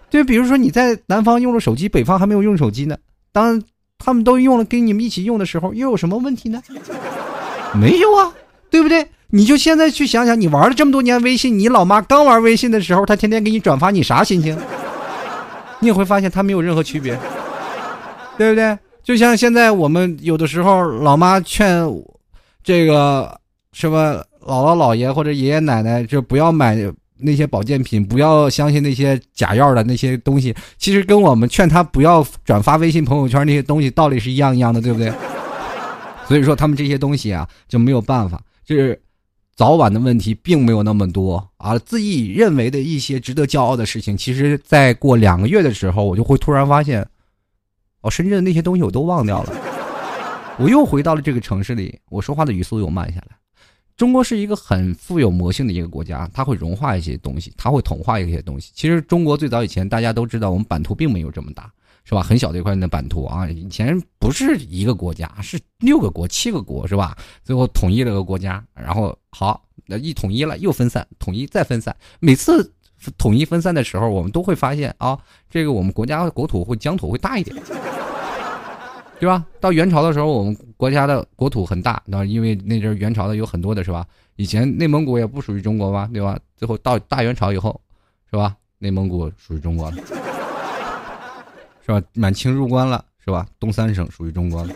[0.09, 2.97] 对，比如说你在南方用了手机，北方还没有用手机呢。
[3.33, 3.63] 当
[3.99, 6.63] 他们都用了，跟你们一起用的时候，又有什么问题呢？
[7.75, 8.33] 没有啊，
[8.71, 9.07] 对不对？
[9.31, 14.57] 你就现在去想想，你玩了这么多年微信，你老妈刚玩微信的时候，她天天给你转发，你啥心情？
[15.81, 17.19] 你也会发现她没有任何区别，
[18.39, 18.79] 对不对？
[19.03, 21.85] 就像现在我们有的时候，老妈劝
[22.63, 23.39] 这个
[23.73, 26.77] 什么姥姥姥爷或者爷爷奶奶，就不要买
[27.19, 30.55] 那些保健品，不要相信那些假药的那些东西。
[30.79, 35.13] 其实跟我们劝他不要转发微信朋友圈那些东西道理是一样一样的，对不对？
[36.29, 39.01] 所以说他们这些东西啊就没有办法，就是。
[39.57, 47.09] 早晚的问题并没有那么多啊，自己认为的一些值得骄傲的事情，其实再过两个月的时候，我就会突然发现，
[48.03, 49.53] 哦，深圳的那些东西我都忘掉了，
[50.61, 53.29] 我又回到了这个城市里，我说话的语速又慢下来。
[53.97, 58.73] 中国是一个很富有魔性的一个国家，它会融化一些东西，它会同化一些东西。
[58.75, 61.73] 其实中国最早以前大家都知道，我们版图并没有这么大。
[62.09, 62.23] 是吧？
[62.23, 67.19] 很小的一块的版图啊，以前不是一个国家，是六个国、七个国，是吧？
[67.43, 71.95] 最后统一了个国家，然后好，那一统一了又分散，统一再分散。
[72.21, 72.73] 每次
[73.19, 75.19] 统一分散的时候，我们都会发现啊，
[75.51, 77.57] 这个我们国家国土会疆土会大一点，
[79.19, 79.45] 对吧？
[79.59, 84.07] 到元朝的时候，我们国家的国土很大，那因为那阵元朝的有很多的是吧？
[84.37, 86.39] 以前内蒙古也不属于中国吧，对吧？
[86.57, 87.81] 最后到大元朝以后，
[88.31, 88.55] 是吧？
[88.79, 89.97] 内蒙古属于中国了。
[91.87, 92.03] 是吧？
[92.15, 93.47] 满清入关了，是吧？
[93.61, 94.67] 东三省属于中国。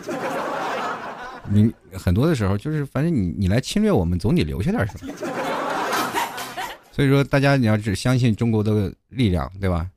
[1.49, 5.13] 你很多的时候就是，反正你你来侵略我们，总得留下点什么。
[6.93, 9.89] 所以说，大家你要只相信中国的力量，对吧？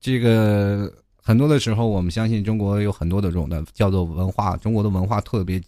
[0.00, 0.90] 这个
[1.22, 5.60] 很多的时候，我们相信中国有很多的这种的叫做文化，中国的文化特别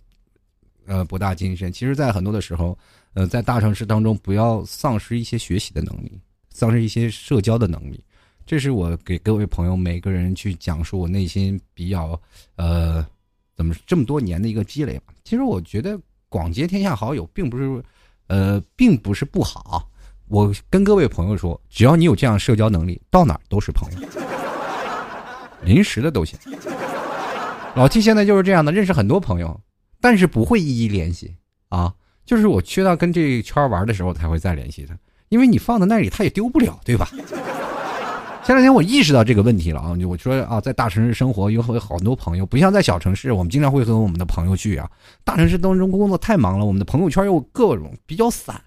[0.86, 1.70] 呃博大精深。
[1.70, 2.78] 其实，在很多的时候，
[3.12, 8.02] 呃，在大城市当中，不要丧失一些学习的能力，丧失一些社交的能力。
[8.48, 12.18] 这是我给各位朋友每个人去讲述我内心比较，
[12.56, 13.06] 呃，
[13.54, 15.12] 怎么这么多年的一个积累吧。
[15.22, 17.84] 其实我觉得广结天下好友并不是，
[18.28, 19.86] 呃，并不是不好。
[20.28, 24.08] 我跟各位朋友说，只要你有这样社交能力，到哪都是朋友，
[25.62, 26.38] 临时的都行。
[27.74, 29.60] 老 T 现在就是这样的，认识很多朋友，
[30.00, 31.36] 但是不会一一联系
[31.68, 31.92] 啊。
[32.24, 34.96] 就是我去到跟这圈玩的时候才会再联系他，
[35.28, 37.10] 因为你放在那里他也丢不了，对吧？
[38.48, 39.92] 前两天我意识到这个问题了啊！
[40.08, 44.90] 我说啊，在大城市生活有很好多朋友，不像在小城市，我们经常会和我们的朋友聚啊。
[45.22, 48.58] 大城市当中工作太忙了，我们的朋友圈又各种比较散，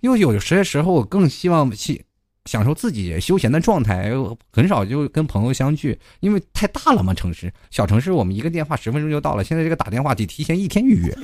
[0.00, 2.04] 又有些时候我更希望去
[2.44, 4.12] 享受自己休闲的状态，
[4.52, 7.14] 很少就跟朋友相聚，因为太大了嘛。
[7.14, 11.18] 城市小城市，我们一个电话十分钟就到了，现在这个打电话得提前一天预约，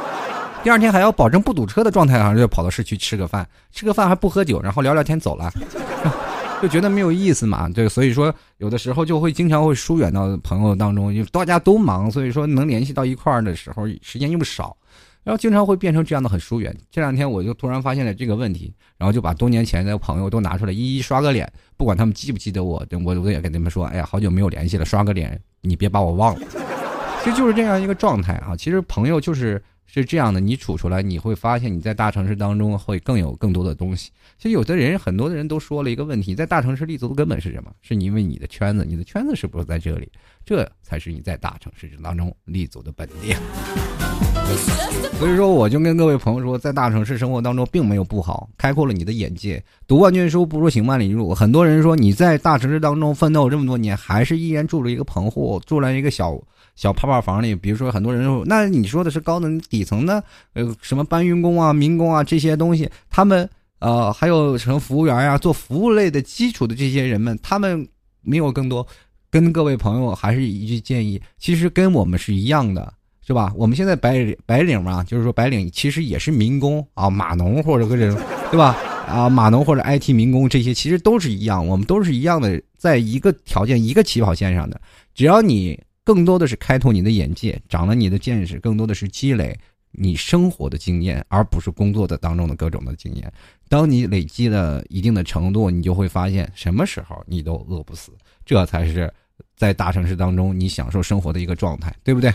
[0.62, 5.50] 第二天还要保证不堵车的状态上就跑到市区吃个饭，吃个饭还不喝酒，然后聊聊天走了。
[6.62, 14.74] 就觉得没有意思嘛，对，所以说有的时候就会经常会疏远到朋友当中，因为大家都忙，所以说能联系到一块儿的时候时间又少，
[15.22, 16.74] 然后经常会变成这样的很疏远。
[16.90, 26.46] 这两天我就突然发现了这个问题，然后就把多年前的朋友都拿出来一一刷个脸，不管他们记不记得我，我我也跟他们说，哎呀，好久没有联系了，刷个脸，你别把我忘了。
[27.22, 28.56] 其实就是这样一个状态啊。
[28.56, 34.10] 其实朋友就是是这样的，你处出来，你会发现你在大城市当中会更有更多的东西。
[34.36, 37.70] 其实有的人，很多的人都说了一个问题，在大城市立足的根本是什么？
[37.80, 40.10] 是因为你的圈子，你的圈子是不是在这里？
[40.44, 43.34] 这才是你在大城市当中立足的本地。
[45.18, 49.62] 所以说，我就跟各位朋友说，在大城市生活当中并没有不好，开阔了你的眼界。
[49.86, 51.34] 读万卷书不如行万里路。
[51.34, 56.38] 很多人说你在大城市当中奋斗这么多年，还是依然住了一个棚户，住了一个小。
[56.76, 67.88] 小泡泡房里，比如说很多人，那你说的是高能底层的，呃，什么搬运工啊、民工啊这些东西，他们呃，还有什么服务员呀，做服务类的基础的这些人们，他们
[68.20, 68.86] 没有更多。
[69.30, 72.92] 跟各位朋友还是一句建议，其实跟我们是一样的，
[73.26, 73.52] 是吧？
[73.56, 78.76] 我们现在白白领嘛，就是说白领其实也是民工啊，码农或者个这种，对吧？
[79.08, 84.78] 啊，码农或者 IT 民工这些其实都是一样，我们都是一样的，在一个条件、一个起跑线上的，
[85.14, 85.78] 只要你。
[86.06, 89.58] 更多的是开拓你的眼界，长了你的见识，更多的是积累
[89.90, 93.32] 你生活的经验，而不是工作的当中的各种的经验。
[93.68, 98.12] 当你累积了一定的程度，你就会发现什么时候你都饿不死，
[98.44, 99.12] 这才是
[99.56, 102.32] 在大城市当中你享受生活的一个状态，对不对？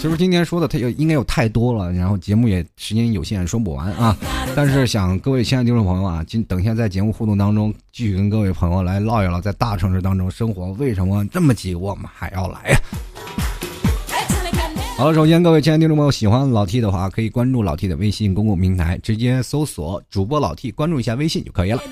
[0.00, 4.16] 其实今天说的它有应该有太多了，然后节目也时间有限，说不完啊。
[4.54, 12.80] 但是想各位亲爱的听众朋友啊，今等一下在节目互动当中，继续跟各位朋友来唠一唠，在大城市当中生活为什么这么急，我们还要来呀？
[14.96, 21.82] 好了，首先各位亲爱的听众朋友，喜欢老 T 的话，可以关注老 T 的微信公共平台，直接搜索主播老 T，关注一下微信就可以了。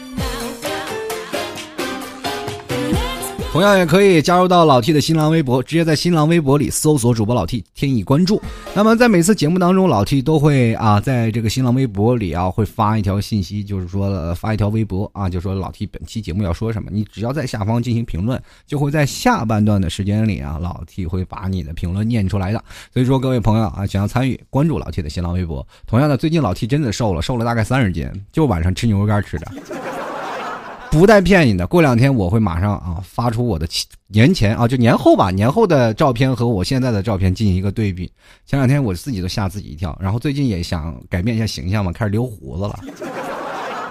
[3.56, 8.38] 同样也可以加入到老 T 的新浪微博，直接在新浪微博里搜索主播老 T，添以关注。
[8.74, 22.62] 那么在每次节目当中，老 T 都会啊，在这个新浪微博里啊，会发一条信息，就是说发一条微博啊，就说老 T 本期节目要说什么，你只要在下方进行评论，就会在下半段的时间里啊，老 T 会把你的评论念出来的。
[22.92, 25.66] 所以说各位朋友啊，想要参与，关注老 T 的新浪微博。
[25.86, 29.50] 同样的，最近老 T 真的瘦了，瘦了大概三十斤，就晚上吃牛肉干吃的。
[30.90, 33.68] 不带骗你的，过两天我会马上啊发出我的
[34.06, 38.10] 年前啊就年后吧年后的照片和我现在的照片进行一个对比。
[38.46, 42.80] 前两天我自己都吓自己一跳，然后最近也想改变一下形象嘛，开始留胡子了。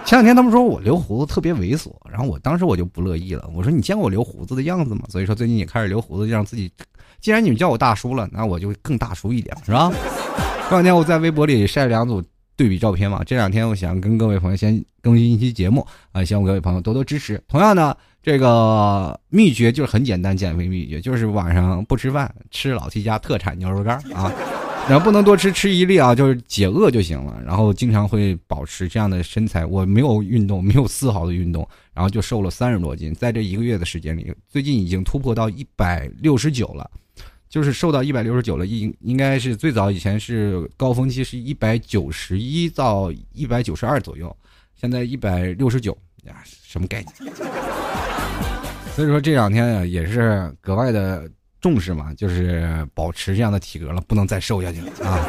[0.04, 5.02] 前两天他们说我留胡子特别猥琐，然后我当时我就不乐意了，我说你见过我留胡子的样子吗？
[5.10, 6.72] 所以说最近也开始留胡子，让自己，
[7.22, 9.92] 既然你们叫我大叔了，那我就更大叔一点，是吧？
[10.70, 12.24] 过两天我在微博里晒两组。
[12.56, 17.42] 对比照片嘛，这两天我想跟各位朋友先更新一期节目啊，希望各位朋友多多支持。
[17.48, 24.32] 同样呢，这个秘诀就是很简单，减肥秘诀就是晚上不吃饭，吃老 T 家特产牛肉干啊，
[24.88, 27.42] 然后不能多吃，吃一粒啊，就是解饿就行了。
[27.46, 36.90] 然后经常会保持这样的身材，我没有运动，没有丝毫的运动，然后就瘦了三十多斤，在这一个月的时间里，最近已经突破到一百六十九了。
[37.56, 44.36] 就是瘦到一百六十九了，应应该是最早以前是高峰期是一百九十一到一百九十二左右，
[44.76, 47.34] 现在一百六十九呀，什么概念？
[48.94, 55.26] 所以说这两天啊也是格外的重视嘛，就是保持这样的体格了，不能再瘦下去了啊！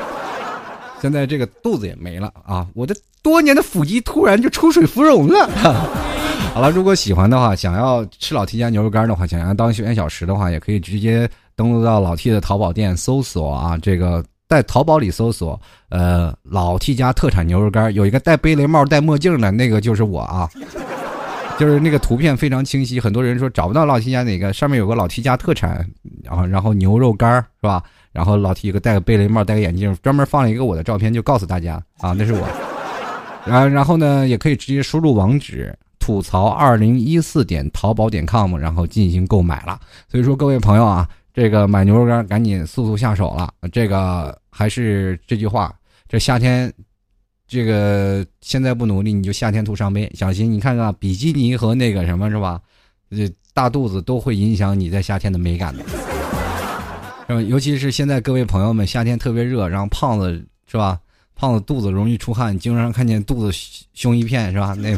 [1.00, 5.48] 现在这个肚子也没了啊，我的多年的腹肌突然就出水芙蓉了。
[6.52, 11.30] 好了，如果喜欢的话，想要吃老提家牛肉干的话，想要当休闲小食的话，也可以直接。
[11.56, 20.48] 登录到老 T 的淘宝店，搜索啊，这个在淘宝里搜索，呃，老 T 家特产牛肉干，有一个戴贝雷帽、戴墨镜的那个就是我啊，
[21.58, 23.00] 就是那个图片非常清晰。
[23.00, 25.84] 很多人说找不到老 T 家哪个，上面有个老 T 家特产，
[26.22, 27.82] 然后然后牛肉干是吧？
[28.12, 32.46] 然后老 T 一个戴个贝雷帽、戴个眼镜，专门放了一个我的照片，就告诉大家啊，那是我。
[33.46, 39.80] 然然后呢，也可以直接输入网址吐槽二零一四点淘宝点 com，然后进行购买了。
[40.10, 41.08] 所以说各位朋友啊。
[41.36, 43.52] 这个买牛肉干赶紧速速下手了。
[43.70, 45.70] 这个还是这句话，
[46.08, 46.72] 这夏天，
[47.46, 50.10] 这个现在不努力，你就夏天徒伤悲。
[50.14, 52.58] 小心你看看比基尼和那个什么是吧？
[53.10, 55.84] 这大肚子都会影响你在夏天的美感的。
[57.28, 57.42] 是吧？
[57.42, 60.98] 尤其是现在各位朋友们，夏天特别热，然后胖子是吧？
[61.34, 63.58] 胖子肚子容易出汗，经常看见肚子
[63.92, 64.74] 胸一片是吧？
[64.74, 64.96] 那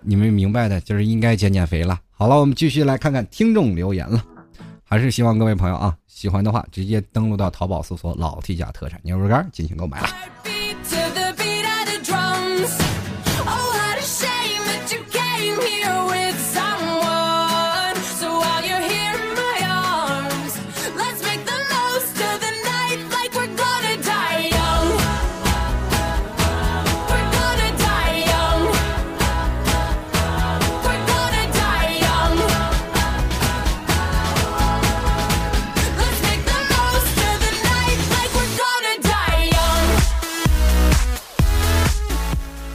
[0.00, 1.98] 你们明白的，就是应该减减肥了。
[2.12, 4.24] 好了，我们继续来看看听众留言了。
[4.90, 10.08] 还是希望各位朋友啊，喜欢的话直接登录到淘宝搜索“老 T 家特产牛肉干”进行购买了。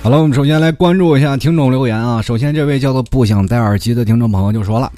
[0.05, 2.21] 好了，我们首先来关注一下听众留言啊。
[2.21, 4.91] 首先，这位叫做不想戴耳机的听众朋友就说了：“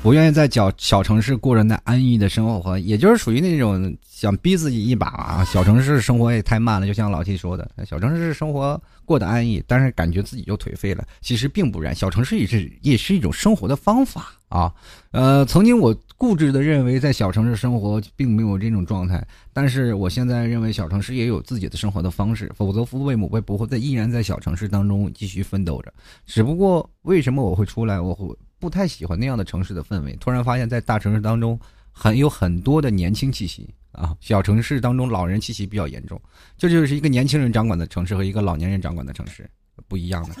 [0.00, 5.44] 不愿意在小小城市过着那安逸的生活，也就是属于那种想逼自己一把啊。
[5.44, 11.06] 小城市生活也太慢了，就像老七说的，小城市生活过得安逸，但是感觉自己就颓废了。
[11.20, 14.74] 其实并不然，小城市也是也是一种生活的方法啊。
[15.12, 25.92] 呃，曾经我。”固执的认为在小城市生活并没有这种状态，但是我现在认为小城市也有自己的生活的方式，否则父辈母辈不会在依然在小城市当中继续奋斗着。
[26.24, 28.26] 只不过为什么我会出来，我会
[28.58, 30.16] 不太喜欢那样的城市的氛围。
[30.18, 31.58] 突然发现，在大城市当中
[31.90, 36.20] 很有很多的年轻气息啊，小城市当中老人气息比较严重。
[36.56, 39.48] 这就是一个年轻人掌管的城市和一个老年人掌管的城市
[39.88, 40.34] 不一样的。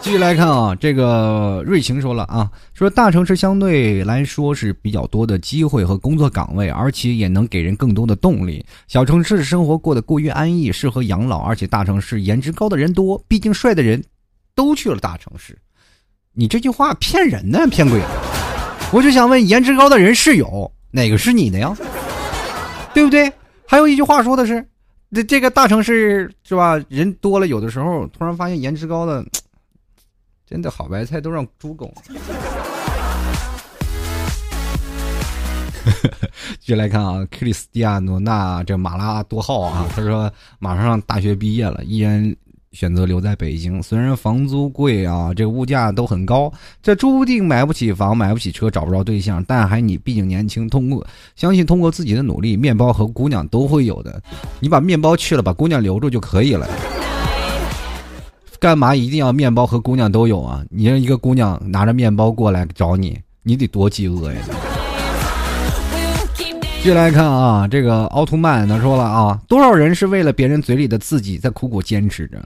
[0.00, 8.64] 继续来看啊，这个瑞晴说了啊，说大城市相对来说是比较多的机会和工作岗位，而且也能给人更多的动力。
[8.86, 14.02] 小城市生活过得过于安逸，适合养老，而且大城市颜值高的人多，毕竟帅的人
[14.54, 15.56] 都去了大城市。
[16.32, 18.00] 你这句话骗人呢，骗鬼！
[18.92, 21.76] 我就想问，颜值高的人是有哪个是你的呀？
[22.94, 23.32] 对不对？
[23.66, 24.66] 还有一句话说的是，
[25.12, 26.78] 这这个大城市是吧？
[26.88, 29.24] 人多了，有的时候突然发现颜值高的。
[30.44, 31.90] 真的好白菜都让猪拱。
[36.60, 42.22] 继续来看啊，克里斯蒂亚诺纳这马拉多号啊，他说马上大学毕业了，依然
[42.72, 43.82] 选择留在北京。
[43.82, 46.52] 虽然房租贵啊，这个物价都很高，
[46.82, 49.44] 这注定买不起房，买不起车，找不着对象。
[49.46, 51.06] 但还你毕竟年轻，通过
[51.36, 54.22] 相信通过自己的努力，面包和姑娘都会有的。
[54.60, 56.68] 你把面包去了，把姑娘留住就可以了。
[58.58, 60.64] 干嘛一定要面包和姑娘都有啊？
[60.70, 64.38] 你让一个姑娘拿着面包过来找你，你得多饥饿呀！
[66.82, 72.42] 继续来看啊，这个奥特曼他说了啊，多少人是为了别人嘴里的自己在苦苦坚持着？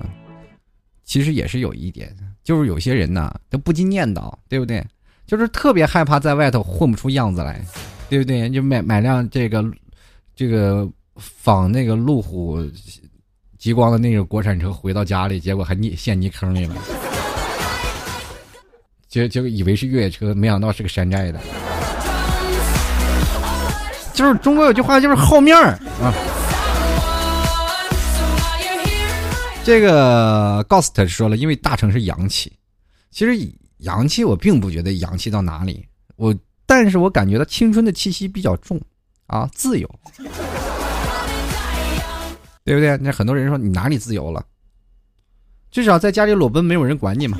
[1.05, 2.15] 其实也是有一点，
[2.45, 4.85] 就是有些人呢，他不禁念叨，对不对？
[5.27, 7.65] 就是特别害怕在外头混不出样子来，
[8.11, 8.51] 对不对？
[8.51, 9.65] 就买买辆这个
[10.35, 12.63] 这个仿那个路虎。
[13.59, 16.77] 极光的那个国产车回到家里，结果还泥陷泥坑里了，
[19.09, 21.41] 结结果以为是越野车，没想到是个山寨的。
[24.17, 26.11] 就是中国有句话，就是好面儿啊。
[29.63, 32.51] 这个 Ghost 说了，因为大城市洋气，
[33.11, 33.37] 其实
[33.79, 35.87] 洋气我并不觉得洋气到哪里，
[36.17, 38.81] 我但是我感觉到青春的气息比较重
[39.27, 39.87] 啊，自由。
[42.65, 42.97] 对不对？
[42.97, 44.43] 那很多人说你哪里自由了？
[45.71, 47.37] 至少在家里裸奔，没有人管你嘛。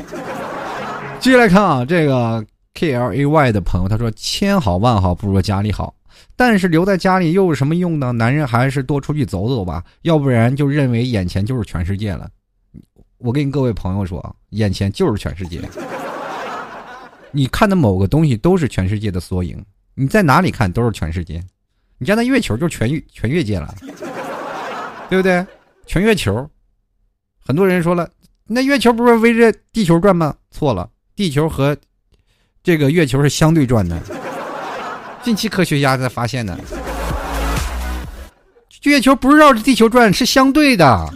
[1.21, 5.95] 继续来看啊，这个 K L A Y 的朋友他说：“千好万好不如家里好，
[6.35, 8.13] 但是留在家里又有什么用呢？
[8.13, 12.29] 男人还是多出去走走吧，要不然就认为眼前就是全世界了。”
[13.19, 15.61] 我跟各位朋友说，眼前就是全世界。
[17.33, 19.63] 你看的某个东西都是全世界的缩影，
[19.95, 21.43] 你在哪里看都是全世界。
[21.99, 23.75] 你家那月球就全全越界了。
[25.09, 25.45] 对不对？
[25.87, 26.51] 全月球，
[27.39, 28.11] 很多人说了，
[28.47, 30.35] 那月球不是围着地球转吗？
[30.51, 31.77] 错了，地球和
[32.63, 33.97] 这个月球是相对转的。
[35.27, 36.57] 近期科学家才发现的，
[38.85, 41.13] 月球不是绕着地球转，是相对的。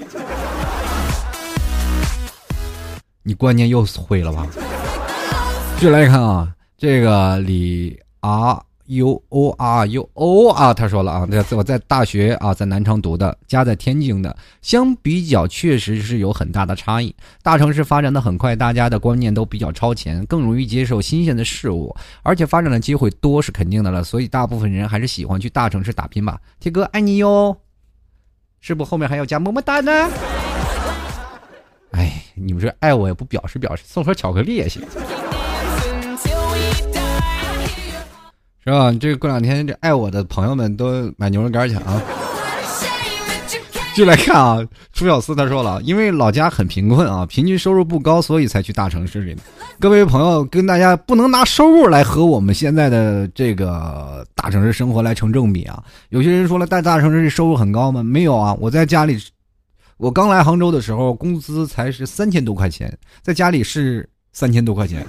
[3.22, 4.44] 你观念又毁了吧？
[5.76, 8.60] 继续来看啊，这个里啊。
[8.90, 17.14] U O R U O 啊，他说了啊，那我在大学啊，在南昌读的，家在天津的，相比较确实是有很大的差异。
[17.42, 26.40] 大城市发展的很快，大家的观念都比较超前，更容易接受新鲜的事物，而且发展的机会多是肯定的了，所以大部分人还是喜欢去大城市打拼吧。
[26.58, 27.56] 铁哥爱你哟，
[28.60, 29.92] 是不后面还要加么么哒呢？
[31.92, 34.82] 哎，你们这爱我也不表示表示，送盒巧克力也行。
[38.70, 38.92] 是吧？
[39.00, 42.00] 这过两天这爱我的朋友们都买牛肉干去啊！
[43.96, 49.36] 就来看啊，朱小四他说了，因为老家很贫困啊，平均收入不高，所以才去大城市里。
[49.80, 55.82] 各位朋友，跟大家不能拿收入来和我们现在的这个大城市生活来成正比啊！
[56.10, 58.04] 有些人说了，在大城市收入很高吗？
[58.04, 58.56] 没有啊！
[58.60, 59.18] 我在家里，
[59.96, 65.04] 我刚来杭州的时候，工资才是三千多块钱，在家里是三千多块钱，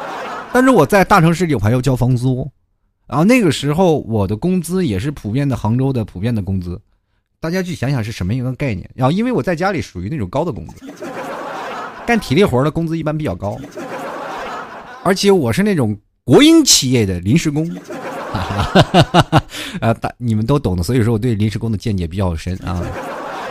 [0.50, 2.50] 但是我在大城市里我还要交房租。
[3.12, 6.80] 然后那个时候，我的工资也是普遍的杭州的普遍的工资，
[7.40, 8.88] 大家去想想是什么一个概念。
[8.94, 10.86] 然后因为我在家里属于那种高的工资，
[12.06, 13.58] 干体力活的工资一般比较高，
[15.04, 15.94] 而且我是那种
[16.24, 17.70] 国营企业的临时工，
[19.78, 22.82] 啊，大你们都懂的，所以说我对临时工的见解比较深啊。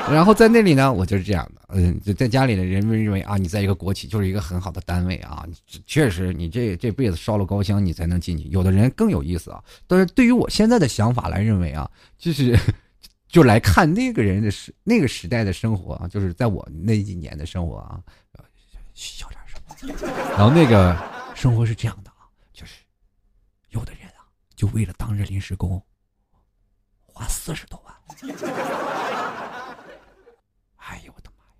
[0.10, 5.46] 然后在那里呢，我就是这样的，嗯，就在家里的人们认为啊，你在一个国企就是一个很好的单位啊，
[5.86, 8.44] 确实你这这辈子烧了高香你才能进去。
[8.50, 12.60] 有的人更有意思啊，但是对于我现在的想法来认为啊，就是
[13.30, 18.02] 就来看那个人的时那个时代的生活啊，就是在我那几年的生活啊，
[18.94, 19.96] 小点声，
[20.32, 20.98] 然后那个
[21.36, 22.82] 生活是这样的啊，就是
[23.70, 25.82] 有的人啊，就为了当这临时工，
[27.06, 27.96] 花四十多万。
[30.76, 31.54] 哎呦我的妈呀！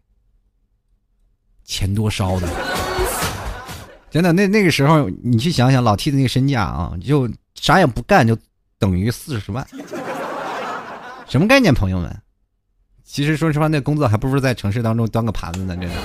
[1.72, 2.48] 钱多烧的，
[4.12, 8.38] 真的那那个时候你去想想老 T 的那个身价啊，就啥也不干就
[8.78, 9.66] 等于四十万，
[11.30, 12.14] 什么概念，朋友们？
[13.06, 15.96] 其实说实话，那工作还不如在城市当中端个盘子呢，真的。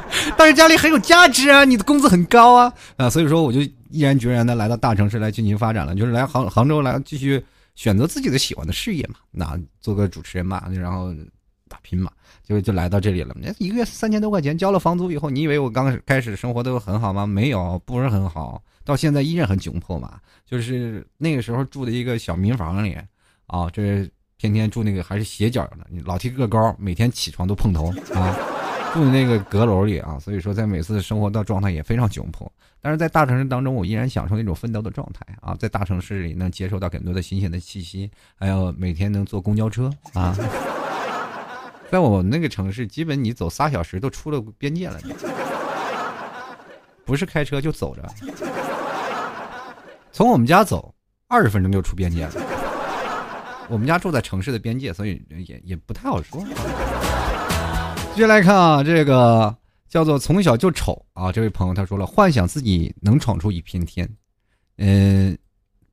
[0.38, 7.44] 但是家里很有价值啊，你的工资很高啊啊，所以说我就毅然决然的来到大城市来进行发展了，就是来杭杭州来继续。
[7.76, 11.12] 选择自己的喜欢的事业嘛，那做个主持人嘛，然后
[11.68, 12.08] 打拼嘛，
[12.44, 13.34] 就就来到这里了。
[13.40, 17.26] 那一个月三千多块钱，交了房租以后，你以为我刚开始生活都很好吗？
[17.26, 20.20] 没有，不是很好，到现在依然很窘迫嘛。
[20.44, 22.96] 就是那个时候住的一个小民房里，
[23.46, 28.36] 啊，这天天住那个还是斜角的，老提个高，每天起床都碰头啊。
[28.92, 32.50] 住的那个阁楼里啊，所以说在每次生活的状态也非常窘迫。
[32.80, 40.36] 但是在大城市当中，我依然享受那种奋斗的状态啊，在大城市里能接受到很多的新鲜的气息，还有每天能坐公交车啊。
[41.90, 44.98] 在我们那个城市，基本你走仨小时都出了边界了，
[47.04, 48.02] 不是开车就走着。
[50.10, 50.92] 从我们家走
[51.28, 52.32] 二十分钟就出边界了。
[53.68, 56.44] 我们家住在城市的边界，所以也也不太好说。
[58.14, 59.56] 接下来看啊，这个
[59.88, 64.08] 叫做从小就丑啊，这位朋友他说了，幻想自己能闯出一片天，
[64.78, 65.36] 嗯，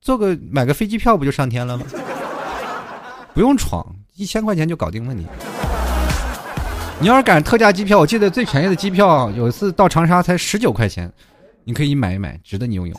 [0.01, 1.85] 做个买个飞机票不就上天了吗？
[3.33, 3.85] 不用闯，
[4.15, 5.25] 一千块钱就搞定问题。
[7.01, 11.11] 你要是赶特价机票，我记得最便宜的机票有一次到长沙才十九块钱，
[11.63, 12.95] 你可以买一买，值得你拥有。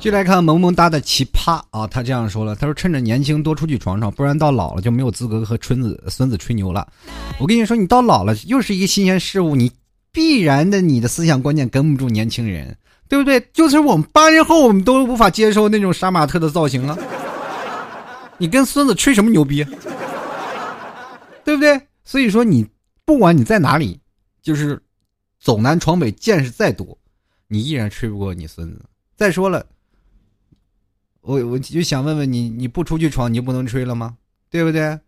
[0.00, 6.86] 就来看萌萌哒的奇葩啊，他这样说了，他说趁着年轻多出去闯闯，不然到老了就没有资格和春子孙子吹牛了。
[7.38, 9.70] 我跟你说，你到老了又是一个新鲜事物，你
[10.16, 12.74] 必然的你的思想观念跟不住年轻人，
[13.06, 13.38] 对不对？
[13.52, 16.96] 就是我们八零后，我们都无法接受那种杀马特的造型啊。
[18.38, 19.62] 你跟孙子吹什么牛逼？
[21.44, 21.78] 对不对？
[22.02, 22.66] 所以说你
[23.04, 24.00] 不管你在哪里，
[24.40, 24.82] 就是
[25.38, 26.96] 走南闯北，见识再多。
[27.48, 28.86] 你依然吹不过你孙子。
[29.16, 29.66] 再说了，
[31.20, 34.16] 我我就想问问你，你不出去闯，你就不能吹了吗？
[34.48, 34.98] 对不对？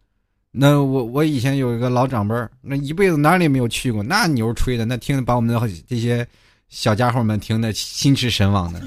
[0.61, 6.27] 那我我以前有一个老长辈儿，那一辈子哪里没有去过，那牛吹的，那听的把我们的这些
[6.69, 8.83] 小家伙们听的心驰神往的。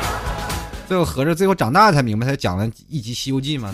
[0.88, 3.70] 最后合着，最后长大才明白，才讲了一集《西游记》嘛。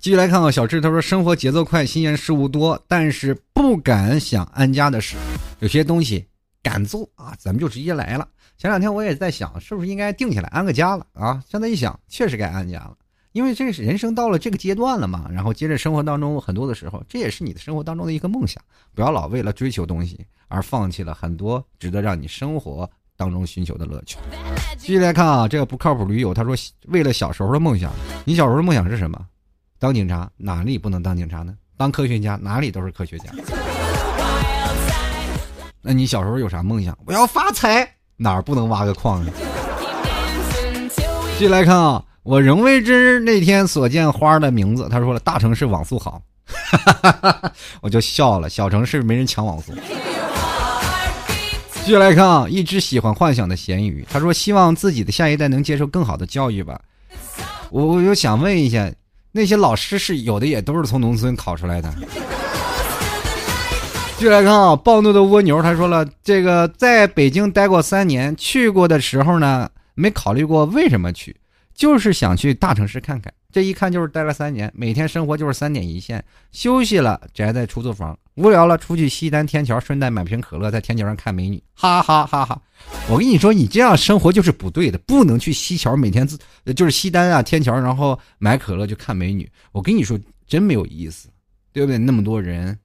[0.00, 5.14] 继续来看啊，小智他说：“生活节奏快，新鲜事物多，但是不敢想安家的事。
[5.60, 6.26] 有些东西
[6.60, 8.26] 敢做啊，咱们就直接来了。
[8.58, 11.40] 前两天我也在想，是不是应该定下来安个家了啊？
[11.48, 12.94] 现在一想，确实该安家了，
[13.32, 15.26] 因为这是人生到了这个阶段了嘛。
[15.30, 18.62] 然后接着生活当中很多的时候，这也是你的生活当中的一个梦想。
[18.94, 24.18] 不要老为了追求东西而放弃了很多值得让你生活当中寻求的乐趣。
[24.78, 26.54] 继续来看啊，这个不靠谱驴友他说，
[26.88, 27.92] 为了小时候的梦想，
[28.24, 29.18] 你小时候的梦想是什么？”
[29.78, 31.54] 当警察哪里不能当警察呢？
[31.76, 33.32] 当科学家哪里都是科学家。
[35.80, 36.96] 那你小时候有啥梦想？
[37.04, 39.32] 我要发财，哪儿不能挖个矿呢？
[41.38, 44.88] 继续来看啊，我仍未知那天所见花的名字。
[44.88, 46.22] 他说了，大城市网速好，
[47.82, 48.48] 我就笑了。
[48.48, 49.72] 小城市没人抢网速。
[51.84, 54.06] 继续来看啊，一只喜欢幻想的咸鱼。
[54.08, 56.80] 他说，希望自己的下一代能接受更好的教育吧。
[57.70, 58.90] 我我就想问一下。
[59.34, 61.90] 那些老师是有的，也都是从农村考出来的。
[64.18, 71.34] 继续来看啊，暴怒的蜗牛他说了，这个在北京待过三年，去过的时候呢，没考虑过为什么去，
[71.74, 73.32] 就是想去大城市看看。
[73.50, 78.18] 这一看就是待了三年，每天生活就是三点一线，休息了宅在出租房。
[78.36, 82.58] 无聊了，出去西单天桥，顺带买瓶可乐，在天桥上看美女，哈哈哈哈！
[83.10, 86.38] 我跟你说，你这样生活就是不对的，不能去西桥，每天自
[86.74, 89.46] 就是西单啊天桥，然后买可乐就看美女。
[89.70, 91.28] 我跟你说，真没有意思，
[91.74, 91.98] 对不对？
[91.98, 92.78] 那么多人，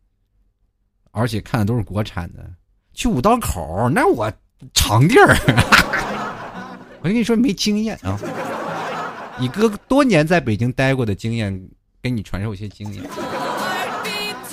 [1.11, 2.45] 而且看的都是国产的，
[2.93, 4.29] 去五道口那我
[4.73, 5.33] 场地儿，
[6.99, 8.19] 我跟你说没经验啊！
[9.39, 11.69] 你哥多年在北京待过的经验。
[11.99, 13.03] 给你传授一些经验。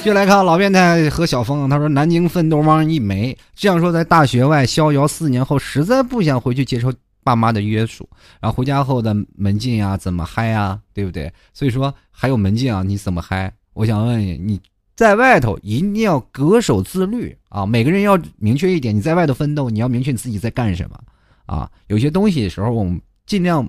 [0.02, 8.08] 接来看老变态和小峰，他说：“南京奋斗汪一枚，这样说在大学外逍遥四年后，实在不想回去接受爸妈的约束，
[8.40, 11.32] 然后回家后的门禁啊，怎么嗨啊，对不对？
[11.52, 13.52] 所以说还有门禁啊，你怎么嗨？
[13.74, 14.60] 我想问你，你
[14.96, 17.64] 在外头一定要恪守自律啊！
[17.64, 20.98] 每个人要明确一点，你在外头奋斗，你要明确你自己在干什么
[21.46, 21.70] 啊！
[21.86, 23.64] 有些东西的时候，我们尽量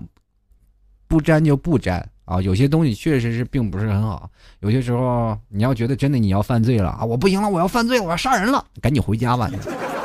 [1.08, 4.28] 不沾就不沾。”啊，有些东西确实是并不是很好。
[4.62, 9.48] 有些时候，你要觉得真的你要犯罪了啊，我不行了，我要犯罪了，我要杀人了，赶紧回家吧，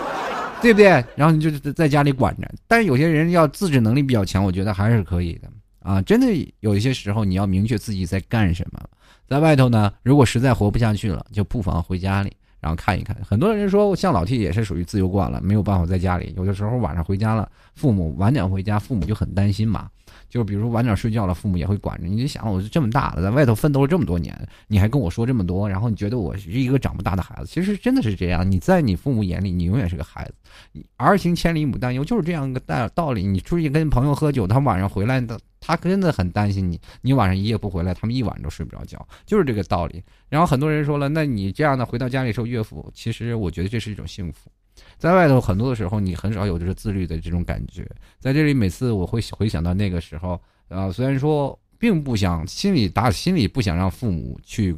[0.60, 1.02] 对不对？
[1.16, 2.46] 然后你就在家里管着。
[2.68, 5.48] 但是有些人要自制能力比较强，我觉得还是可以的
[5.78, 6.02] 啊。
[6.02, 6.26] 真的
[6.60, 8.78] 有一些时候，你要明确自己在干什么。
[9.26, 12.30] 在外头呢，如果实在活不下去了，就不妨回家里，
[12.60, 13.16] 然后看一看。
[13.26, 16.34] 很多人说，像老 T 也是属于自由惯了，没有办法在家里。
[16.36, 19.88] 有的时候晚上回家了，父母晚点回家，父母就很担心嘛。
[20.30, 22.06] 就比如晚点睡觉了，父母也会管着。
[22.06, 24.34] 你就想，我就这么大了，在外头奋斗了这么多年，
[24.68, 27.46] 你还跟我说这么多，然后你觉得我是一个长不大的孩子。
[27.46, 30.82] 其实真的是这样，你在你父母眼里，你永远是个孩子。
[30.96, 33.26] 儿行千里母担忧，就是这样一个道道理。
[33.26, 36.80] 你出去跟朋友喝酒，他晚上回来的，他真的很担心你。
[37.02, 40.02] 你晚上一夜不回来，他们一晚上都睡不着觉，就是这个道理。
[40.28, 44.50] 然后很多人说了，那你这样的回到家里受岳父，其实我觉得这是一种幸福。
[44.98, 47.88] 在外头很多的时候，你很少有这个自律的这种感觉。
[48.18, 54.76] 在这里，每次我会回想到那个时候，啊，虽然说并不想，心里打心里不想让父母去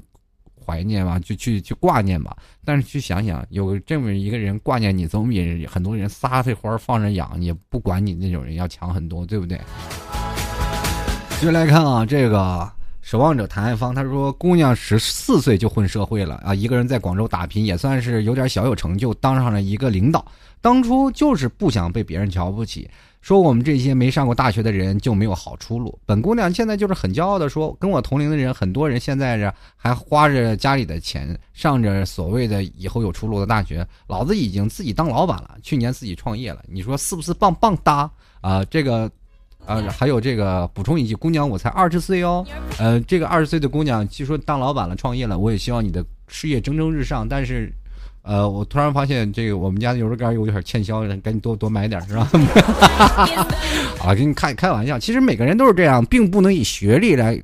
[0.65, 9.61] 怀念吧，就去去挂念吧，但是去想想，有这么一个人挂念你，总比很多人撒这花放着养也不管你那种人要强很多，对不对？
[11.41, 12.73] 接来看啊，这个。
[13.03, 20.25] 守望者谭爱芳他说：“姑娘十四岁就混社会了啊，一个人在广州打拼，也算是有点小有成就，当上了一个领导。
[20.61, 22.89] 当初就是不想被别人瞧不起，
[23.21, 25.99] 说我们这些没上过大学的人就没有好出路。
[26.07, 38.09] 本姑娘现在就是很骄傲的说，跟我同龄的人，很多人现在是还花着家里的钱上着所谓的以后有出路的大学，老子已经自己当老板了，去年自己创业了，你说是不是棒棒哒
[38.41, 38.65] 啊？
[38.67, 39.11] 这个。”
[39.65, 42.45] 啊，还有这个补充一句，姑娘，我才二十岁哦。
[42.79, 45.39] 呃，这个二十岁的姑娘，据说当老板了，创业了。
[45.39, 47.29] 我也希望你的事业蒸蒸日上。
[47.29, 47.73] 但是，
[48.23, 52.29] 呃，我突然发现这个我们家的油肉干有点欠销，赶紧多多买点，是吧？
[54.05, 54.99] 啊，给你开开玩笑。
[54.99, 57.41] 其实每个人都是这样，并不能以学历来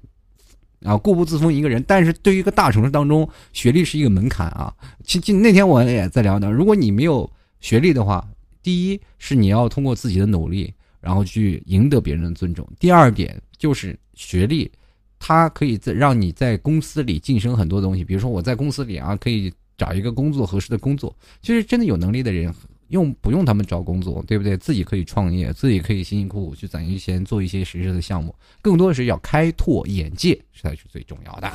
[0.85, 1.83] 啊固步自封一个人。
[1.87, 4.75] 但是对于一个大城市当中，学历是一个门槛啊。
[5.05, 8.27] 其其那天我也在聊呢，如果你没有学历的话，
[8.61, 10.75] 第一是你要通过自己的努力。
[11.01, 12.66] 然后去赢得别人的尊重。
[12.78, 14.70] 第二点就是学历，
[15.18, 18.05] 它可以在让你在公司里晋升很多东西。
[18.05, 21.14] 比如说我在公司里啊，可以找一个工作合适的工作。
[21.42, 22.53] 其实真的有能力的人，
[22.88, 24.57] 用不用他们找工作，对不对？
[24.57, 28.34] 自己可以创业，自己可以辛辛苦苦去攒一些钱，做一些实质的项目。
[28.61, 31.53] 更多的是要开拓眼界，才是最重要的。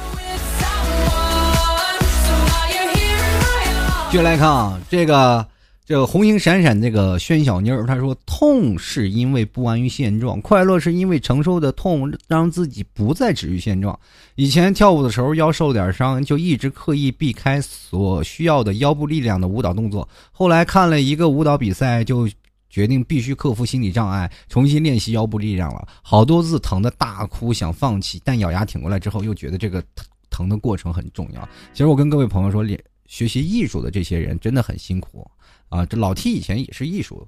[4.12, 5.53] 继续来看啊，这个。
[5.86, 14.00] 这红星闪闪，这个宣小妮儿，她说：“痛是因为不安于现状，快乐是因为承受的痛让自己不再止于现状。
[14.36, 20.08] 以前跳舞的时候腰受点伤，就一直刻意避开所需要的腰部力量的舞蹈动作。
[20.32, 22.30] 后来看了一个舞蹈比赛，就
[22.70, 25.86] 决定必须克服心理障碍，重新练习腰部力量了。
[26.02, 31.42] 好多次疼的大哭，想放弃，但咬牙挺过来之后，又觉得这个疼疼的过程很重要。
[31.74, 35.30] 其实我跟各位朋友说，练学习艺术的这些人真的很辛苦。”
[35.74, 37.28] 啊，这老 T 以前也是艺术。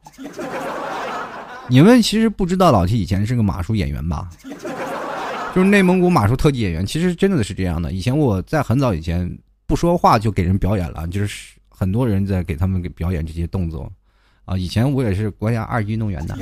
[1.68, 4.30] 你们其实不知道老 T 以前是个马术演员吧？
[5.56, 6.86] 就是内蒙古马术特技演员。
[6.86, 7.91] 其实真的是这样的。
[7.91, 9.28] 以前我在很早以前
[9.66, 13.91] 不说话就给人表演了，就是很多人在给他们给表演这些动作。
[14.46, 16.38] 啊，以前我也是国家二级运动员的。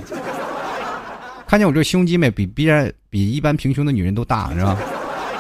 [1.48, 2.30] 看见我这胸肌没？
[2.30, 4.78] 比别人比一般平胸的女人都大，是吧？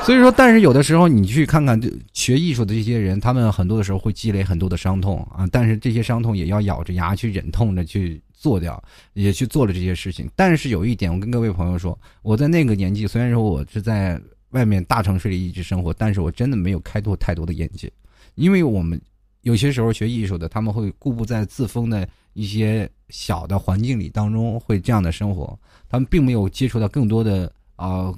[0.05, 1.79] 所以说，但是有的时候你去看看
[2.11, 5.47] 学艺术的这些人，他们很多的时候会积累很多的伤痛啊。
[5.49, 8.81] 但是这些伤痛也要咬着牙去忍痛的去做掉，
[9.13, 10.29] 也去做了这些事情。
[10.35, 17.89] 但是有一点，我跟各位朋友说，我在那个年纪，虽然说我是在外面大城市里一直生活，但是我真的没有开拓太多的眼界，
[18.35, 18.99] 因为我们
[19.43, 28.13] 有些时候学艺术的，他们会固步在自封的一些小的环境里当中，会这样的生活，他们并没有接触到更多的啊。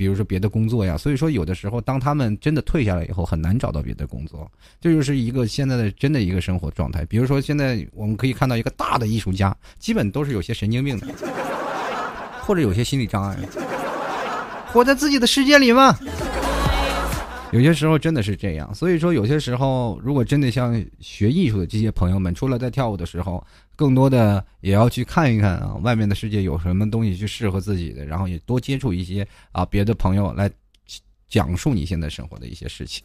[0.00, 7.04] 比如说别的工作呀，所以说有的时候，当他们真的退下来以后，很难找到别的工作，这就是一个现在的真的一个生活状态。
[7.04, 11.06] 比如说现在我们可以看到一个大的艺术家，基本都是有些神经病的，
[12.40, 13.36] 或者有些心理障碍，
[14.72, 15.94] 活在自己的世界里吗。
[17.52, 23.44] 有些时候真的是这样，所以说有些时候，如果真的像学艺术的这些朋友们，除了在跳舞的时候，
[23.74, 30.48] 更多的也要去看一看啊，外面的世界有什么东西去适合自己的，然后也多接触一些啊别的朋友来
[31.28, 33.02] 讲述你现在生活的一些事情。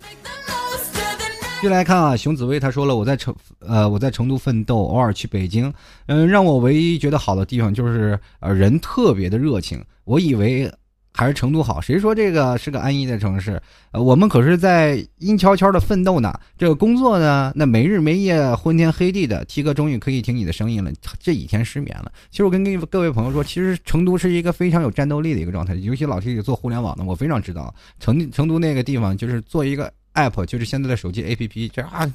[1.63, 5.73] 就来看啊，熊紫薇他说了，我在成呃我在成都奋斗，偶尔去北京，
[6.05, 9.83] 嗯，让我唯一觉得好的地方就是呃人特别的热情。
[10.03, 10.71] 我以为
[11.15, 13.61] 还是成都好，谁说这个是个安逸的城市？
[13.91, 16.33] 呃，我们可是在阴悄悄的奋斗呢。
[16.57, 19.43] 这个工作呢，那没日没夜，昏天黑地的。
[19.45, 22.11] 七哥终于可以听你的声音了，这几天失眠了。
[22.29, 29.91] 其实我跟各各位朋友说，其实成都是一个非常有战斗力的一个状态，尤其老 T 做互联网的，我非常知道成成都那个地方就是做一个。
[30.15, 32.09] app 就是现在的手机 app，这啊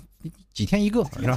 [0.55, 1.37] 几天一个是吧？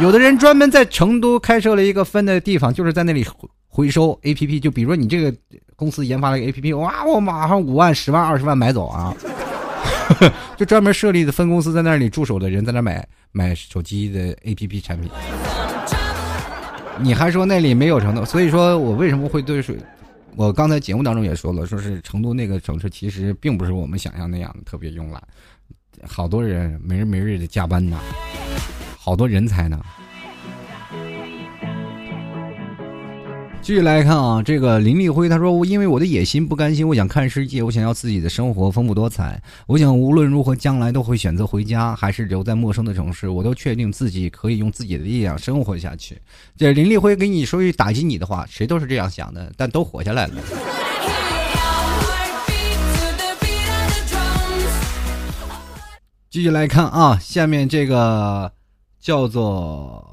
[0.00, 3.24] 有的人专门在成都开设了一个分的地方，就是在那里
[3.70, 4.60] 回收 app。
[4.60, 5.34] 就比如说你这个
[5.74, 9.16] 公司研发了一个 app，哇，我马上五万、十万、二十万买走啊！
[10.58, 15.08] 就专门设立的分公司在那里驻守的人在那买买手机的 app 产品。
[16.98, 18.24] 你还说那里没有成都？
[18.24, 19.78] 所以说我为什么会对水？
[20.36, 25.22] 我刚才节目当中也说了，说是成都那个城市其实并不是我们想象那样的特别慵懒。
[26.06, 27.98] 好多人没日没日的加班呢，
[28.98, 29.80] 好多人才呢。
[33.62, 39.40] 继续来看啊，这个林立辉他说：“我因为我的野心不甘心，我想看世界，我想要自己的生活丰富多彩。
[39.68, 43.28] 我想无论如何，将来都会选择回家，还是留在陌生的城市。
[43.28, 46.18] 我都确定自己可以用自己的力量生活下去。”
[46.56, 50.34] 这林立辉给你说句打击你的话，谁都是这样想的，但都活下来了。
[56.28, 58.50] 继续来看啊，下面这个
[59.00, 60.09] 叫做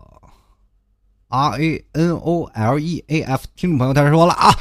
[1.28, 4.52] R A N O L E A F 听众朋友，他说了啊，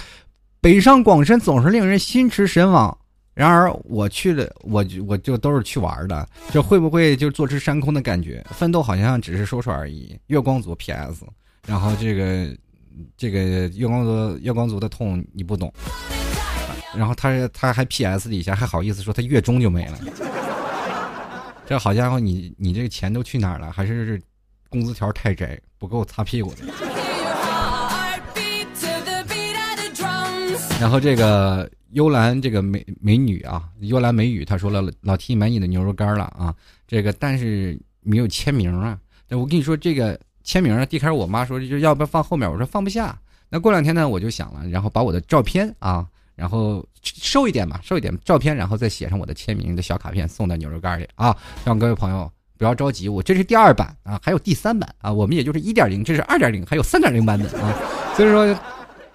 [0.61, 2.97] 北上广深总是令人心驰神往。
[3.35, 8.43] 然而我去了，我我就都是去玩的，这会不会就坐吃山空的感觉？
[8.51, 10.19] 奋斗好像只是说说而已。
[10.29, 11.25] 月光族 P S，
[11.67, 12.57] 然后这个
[13.17, 15.71] 这个月光族月光族的痛你不懂。
[16.97, 19.99] 然后他他还 P S 底下还好意思说他月中就没了。
[21.67, 23.71] 这好家伙，你你这个钱都去哪儿了？
[23.71, 24.19] 还是
[24.71, 26.59] 工资条太窄，不够擦屁股的。
[30.81, 36.55] 然后这个幽兰这个美美女啊，幽兰美女，她说了，老 T 买你的牛肉干了啊，
[36.87, 38.99] 这个但是没有签名啊。
[39.31, 43.19] 我跟你说，这个签名啊，一开始我妈说就要不要放后面，我说放不下。
[43.49, 46.07] 那过两天呢，我就想了，然后把我的照片啊。
[46.35, 51.35] 然后瘦一点吧，瘦一点照片，然后再写上我的签名的小卡片，送到牛肉干里啊！
[51.65, 57.75] 让各位朋友不要着急，我这是第二版啊，还有第三版啊，我们也就是一点零，这是二点零，还有三点零版本啊，
[58.17, 58.57] 所以说。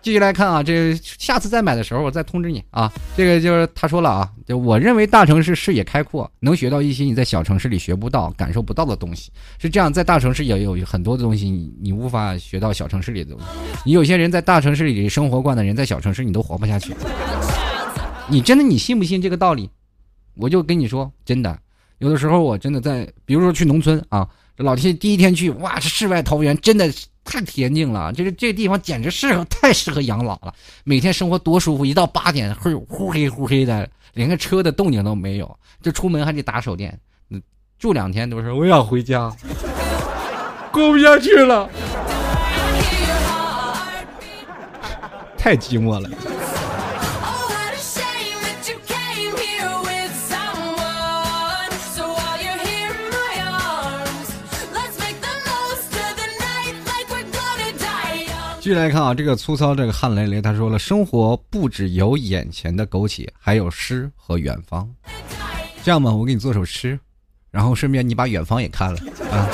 [0.03, 2.91] 继续来看啊，这下次再买的时候我再通知你啊。
[3.15, 9.31] 这个就是他说了啊，就我认为大城市视野开阔，能学到一些你在小城市里学不到、感受不到的东西。
[9.59, 13.45] 是这样，在大城市也有很多的东西你你无法学到小城市里的东西。
[13.85, 16.95] 你有些人在大城市里生活惯的人，在小城市你都活不下去。
[18.27, 19.69] 你真的你信不信这个道理？
[20.33, 21.59] 我就跟你说，真的，
[22.01, 24.27] 有的时候我真的在，比如说去农村啊，
[24.57, 26.91] 这老天第一天去，哇，这世外桃源，真的。
[27.23, 30.51] 太恬静了，这个这个地方简直适合，太适合养老了。
[30.83, 36.99] 每天生活多舒服，一到八点会呼黑呼黑的，连个车的动静都没有，就出门还得打手电。
[37.77, 39.31] 住两天都是我想回家，
[40.73, 41.69] 过不下去了，
[45.37, 46.09] 太寂寞了。
[58.63, 64.87] 继续来看啊，这个粗糙，这个汗淋淋，他说了，生活不只有眼前的苟且，还有诗和远方。
[65.83, 66.99] 这样吧，我给你做首诗，
[67.49, 69.01] 然后顺便你把远方也看了
[69.31, 69.49] 啊。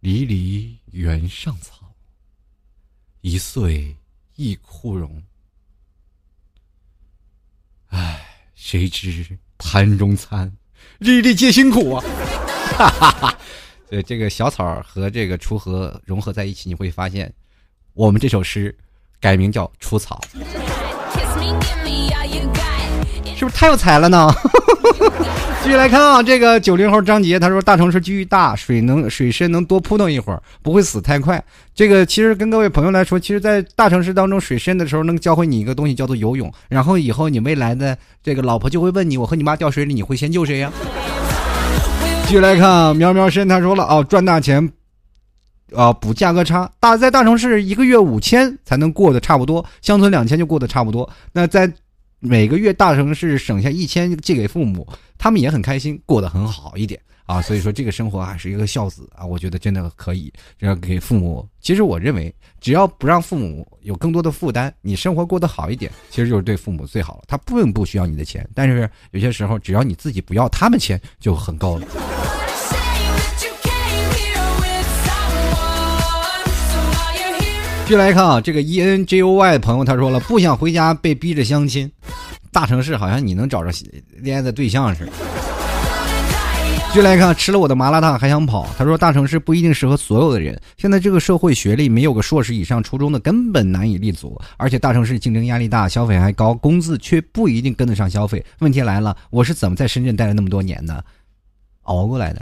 [0.00, 1.94] 离离原上草，
[3.20, 3.94] 一岁
[4.34, 5.22] 一枯荣。
[7.90, 8.26] 唉，
[8.56, 9.24] 谁知
[9.56, 10.52] 盘中餐，
[10.98, 12.04] 粒粒皆辛苦啊！
[12.76, 13.38] 哈哈哈。
[13.88, 17.32] 对这个小草和这个锄禾融合在一起，你会发现，
[17.94, 18.74] 我们这首诗
[19.20, 20.20] 改名叫《除草》，
[23.36, 24.28] 是不是太有才了呢？
[25.62, 31.42] 继续来看啊，这个九零后张杰他说：“大城市机遇大，水能水深能多扑腾一会儿，不会死太快。”
[31.74, 36.52] 这个其实跟各位朋友来说，其实，在大城市当中水深的时候，能教会你一个东西，叫做游泳。
[36.68, 40.72] 然后以后你未来的这个老婆就会问你：“我和你妈掉水里，你会先救谁呀？”
[42.26, 44.68] 继续来看喵喵生，他说了哦，赚大钱，
[45.72, 46.68] 啊补价格差。
[46.80, 51.08] 大在大城市一个月五千才能过得差不多，乡村两千就过得差不多。
[51.32, 51.72] 那在
[52.18, 54.84] 每个月大城市省下一千寄给父母，
[55.16, 61.46] 他们也很开心，过得很好一点啊，所以说这个生活还是一个孝子啊，我觉得真的可以，要给父母。
[61.60, 67.24] 其实我认为，只要不让父母有更多的负担，你生活过得好一点，其实就是对父母最好了。
[67.26, 71.86] 他并不需要你的钱，但是有些时候，只要你自己不要他们钱，就很够了。
[77.86, 81.90] 继续来看啊，这个 E N J O Y 的朋友他说了，不想回家被逼着相亲，
[82.50, 83.70] 大城市好像你能找着
[84.16, 85.12] 恋爱的对象似的。
[86.96, 90.58] 继续来看，吃了我的麻辣烫还想跑，他说大城市不一定适合所有的人。
[90.78, 98.42] 现在这个社会学历没有个硕士以上、初中的根本难以立足，而且大城市竞争压力大，消费还高，工资却不一定跟得上消费。
[98.60, 101.02] 问题来了，我是怎么在深圳待了那么多年呢？
[101.82, 102.40] 熬过来的。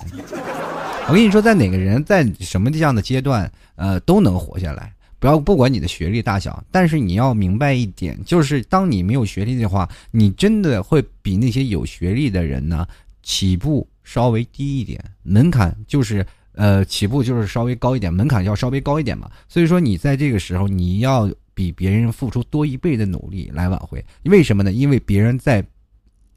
[1.09, 4.93] 我跟你说，在哪个人在什么样的阶段，呃，都能活下来。
[5.19, 12.87] 不要不管你的学历大小，但是你要明白一点，就是当你没有学历的话，你真的会比那些有学历的人呢
[13.25, 19.29] 起步稍微低一点，门槛就是呃起步就是稍微高一点，门槛要稍微高一点嘛。
[19.49, 24.71] 所以说你在这个时候你要比别人付出多一倍的努力来挽回，为什么呢？
[24.71, 25.65] 因为别人在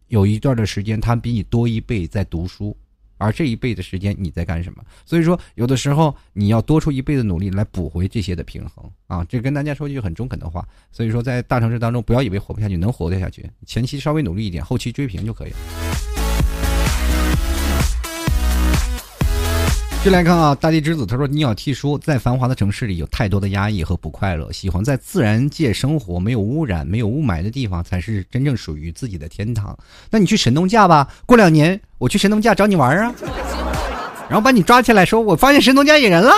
[0.07, 2.75] 有一段的时间他比你多一倍在读书。
[3.19, 4.83] 而这一倍的时间你在干什么？
[5.03, 9.25] 所以说，有的时候你要多出一倍的努力来补回这些的平衡啊！
[9.27, 10.63] 这跟大家说一句很中肯的话。
[10.91, 15.57] 所以说，在大城市当中，不要以为活不下去，能活得下去，前期稍微努力一点，后期追平就可以了。
[20.07, 29.77] 进来看啊，大地之子他说：“你要替说，在繁华的城市里有太多的压抑和不快乐，喜欢在自然界生活，没有污染、没有雾霾的地方才是真正属于自己的天堂。
[30.09, 33.13] 那你去神农架吧，过两年我去神农架找你玩啊，
[34.29, 36.31] 然后把你抓起来，说我发现神农架野人了。”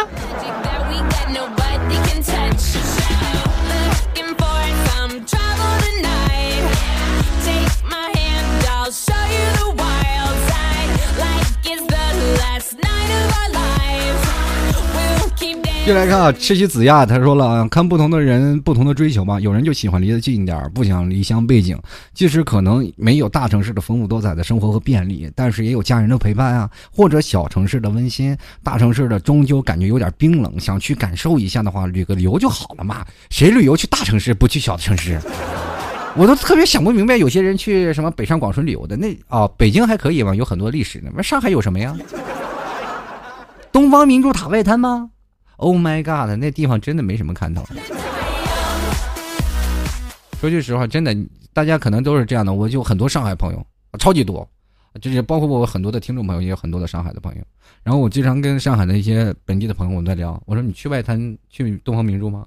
[15.89, 21.75] 进来看啊，吃起子亚，他说了，看不同的人不同的追求嘛，有人就喜欢离得近一点，不想离乡背景，
[22.13, 35.19] 即使可能没有大城市的丰富多彩的生活和便利，但是也有家人的陪伴啊，或者小城市的温馨，大城市的终究感觉有点冰冷，想去感受一下的话，旅个游就好了嘛，谁旅游去大城市不去小城市？
[36.15, 41.97] 我都特别想不明白，有些人去什么北上广深旅游的，那啊，北京还可以吧，有很多历史呢，那上海有什么呀？
[43.71, 45.09] 东方明珠塔外滩吗
[45.59, 46.35] ？Oh my god！
[46.39, 47.63] 那地方真的没什么看头。
[50.39, 51.13] 说句实话，真的，
[51.51, 52.53] 大家可能都是这样的。
[52.53, 53.65] 我就很多上海朋友，
[53.99, 54.47] 超级多，
[55.01, 57.41] 就是包括我很多的听众朋友，也有很多的上海的朋友。
[57.83, 62.45] 然后我经常跟上海的一些本地的朋友我们在聊，我说你去外滩去东方明珠吗？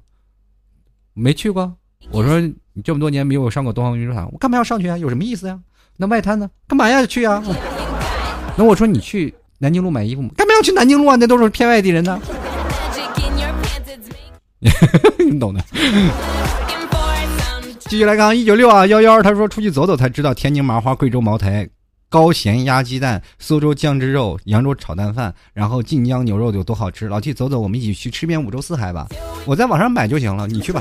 [1.13, 1.71] 没去过。
[2.11, 4.97] 我说你这么多年没有上过东方明珠塔，我干嘛要上去啊？
[4.97, 5.61] 有什么意思呀？
[5.99, 6.51] 那外滩呢？
[6.67, 7.45] 干嘛要去啊？
[8.57, 10.31] 那我说你去南京路买衣服吗？
[10.35, 11.17] 干嘛要去南京路啊？
[11.17, 12.19] 那都是骗外地人的。
[15.19, 15.61] 你懂的。
[17.81, 21.69] 继续来看一九六啊幺幺，他说出去走走才知道天津麻花、贵州茅台、
[22.09, 27.07] 高咸鸭鸡蛋、苏州酱汁肉、扬州炒蛋饭，然后晋江牛肉有多好吃。
[27.07, 29.09] 老弟，走走，我们一起去吃遍五洲四海吧。
[29.45, 30.81] 我在网上买就行了，你去吧。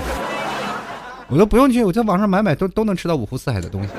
[1.27, 3.89] 我都不用去，我在网上买买都都能吃到五湖四海的东西。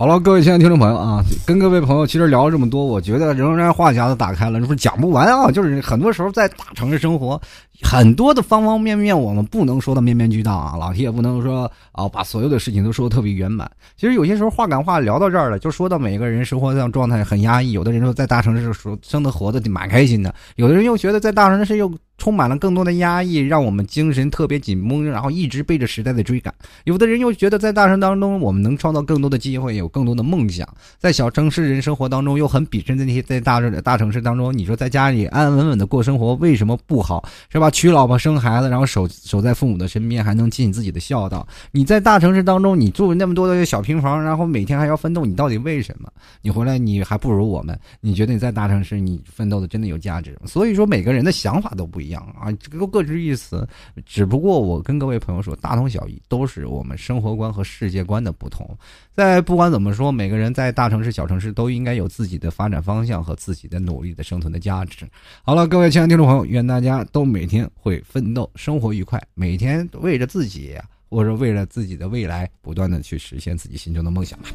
[0.00, 5.50] 好了，各位亲爱的听众朋友啊，跟各位朋友其实聊了这么多，我觉得仍然话匣子打开了，是不是讲不完啊？
[5.50, 7.38] 就是很多时候在大城市生活，
[7.82, 10.76] 很多的方方面面，我们不能说的面面俱到啊。
[10.76, 13.70] 老提也不能说啊，把所有的事情都说的特别圆满。
[13.96, 17.72] 其实有些时候话赶话聊到这儿了，就说到每个人生活上状态很压抑。
[17.72, 21.92] 有的人说在大城市生生的活的蛮开心的，有的人又觉得在大城市又。
[22.20, 26.54] 充满了更多的压抑，让我们精神特别紧绷，然后一直背着时代的追赶。
[26.84, 30.68] 有的人又觉得在大城当中，我们能创造更多的机会，有更多的梦想。
[30.98, 34.54] 在小城市人生活当中，又很鄙视那些在大大城市当中。
[34.54, 37.26] 你说在家里安安稳稳的过生活，为什么不好？
[37.50, 37.69] 是吧？
[37.70, 41.46] 娶老婆生孩子，然后守守在父母的身边，还能尽自己的孝道。
[41.70, 46.10] 你在大城市当中，你住那么多的小平房，然后每天还要奋斗，你到底为什么？
[46.42, 47.78] 你回来你还不如我们？
[48.00, 50.46] 你觉得你在大城市你奋斗的真的有价值吗？
[50.46, 52.20] 所以说每个人的想法都不一样。
[52.38, 53.66] 啊，这个各执一词，
[54.04, 58.76] 只不过我跟各位朋友说，大同小异，都是我们生活观和世界观的不同。
[59.14, 65.06] 在不管怎么说，每个人在大城市、小城市都应该有自己的发展方向和自己的努力的生存的价值。
[65.42, 70.76] 好了，各位亲爱的听众朋友，愿大家都每天会奋斗，生活愉快，每天为着自己
[71.08, 74.48] 或者为了自己的未来，不断的去实现自己心中的梦想吧。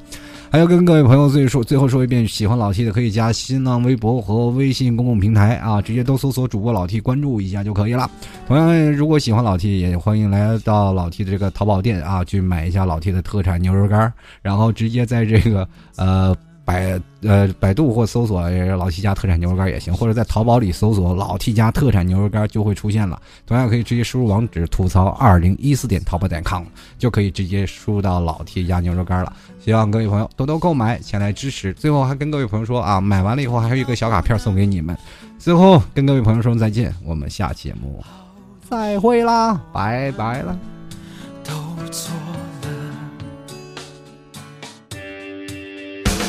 [0.49, 8.09] 还要跟各位朋友最说最后说一遍，喜欢老 T 的可以加新浪微博和微信公共平台啊，直接都搜索主播老 T 关注一下就可以了。
[8.47, 16.35] 同样，如果喜欢老 T，也欢迎来到老 T 的这个淘宝店啊，去买一下老 T 的特产牛肉干，然后直接在这个呃。
[16.65, 23.21] 百呃，百度或搜索老 T 家特产牛肉干也行，或者在淘宝里搜索老 T 家特产牛肉干就会出现了。
[23.45, 26.63] 同样可以直接输入网址吐槽二零一四点淘宝点 com，
[26.97, 29.31] 就可以直接输入到老 T 家牛肉干了。
[29.63, 31.71] 希望各位朋友多多购买，前来支持。
[31.73, 34.97] 最后还跟各位朋友说啊，买完了以后还有一个小卡片送给你们。
[35.37, 38.03] 最后跟各位朋友说再见，我们下期节目
[38.67, 40.57] 再会啦，拜拜了。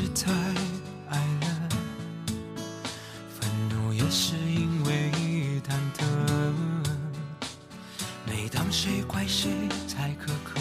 [0.00, 0.32] 是太
[1.10, 1.68] 爱了，
[3.38, 5.12] 愤怒也是因为
[5.60, 6.06] 忐忑。
[8.24, 9.50] 每当谁怪谁
[9.94, 10.58] 太苛刻，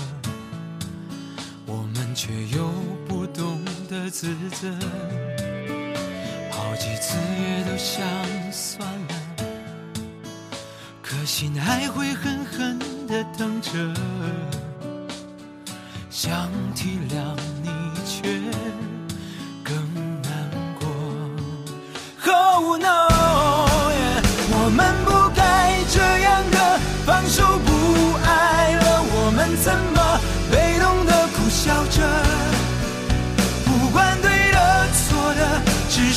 [1.65, 2.69] 我们却又
[3.07, 4.69] 不懂得自责，
[6.51, 8.05] 好几次也都想
[8.51, 9.15] 算了。
[11.01, 12.77] 可心还会狠狠
[13.07, 13.71] 的疼着，
[16.09, 17.69] 想体谅你
[18.05, 18.27] 却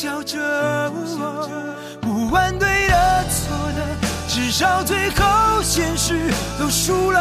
[0.00, 0.38] 笑着？
[2.00, 3.82] 不管对的错的。
[4.28, 7.18] 至少最后，现实都输了。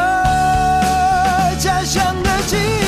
[1.58, 2.87] 家乡的记忆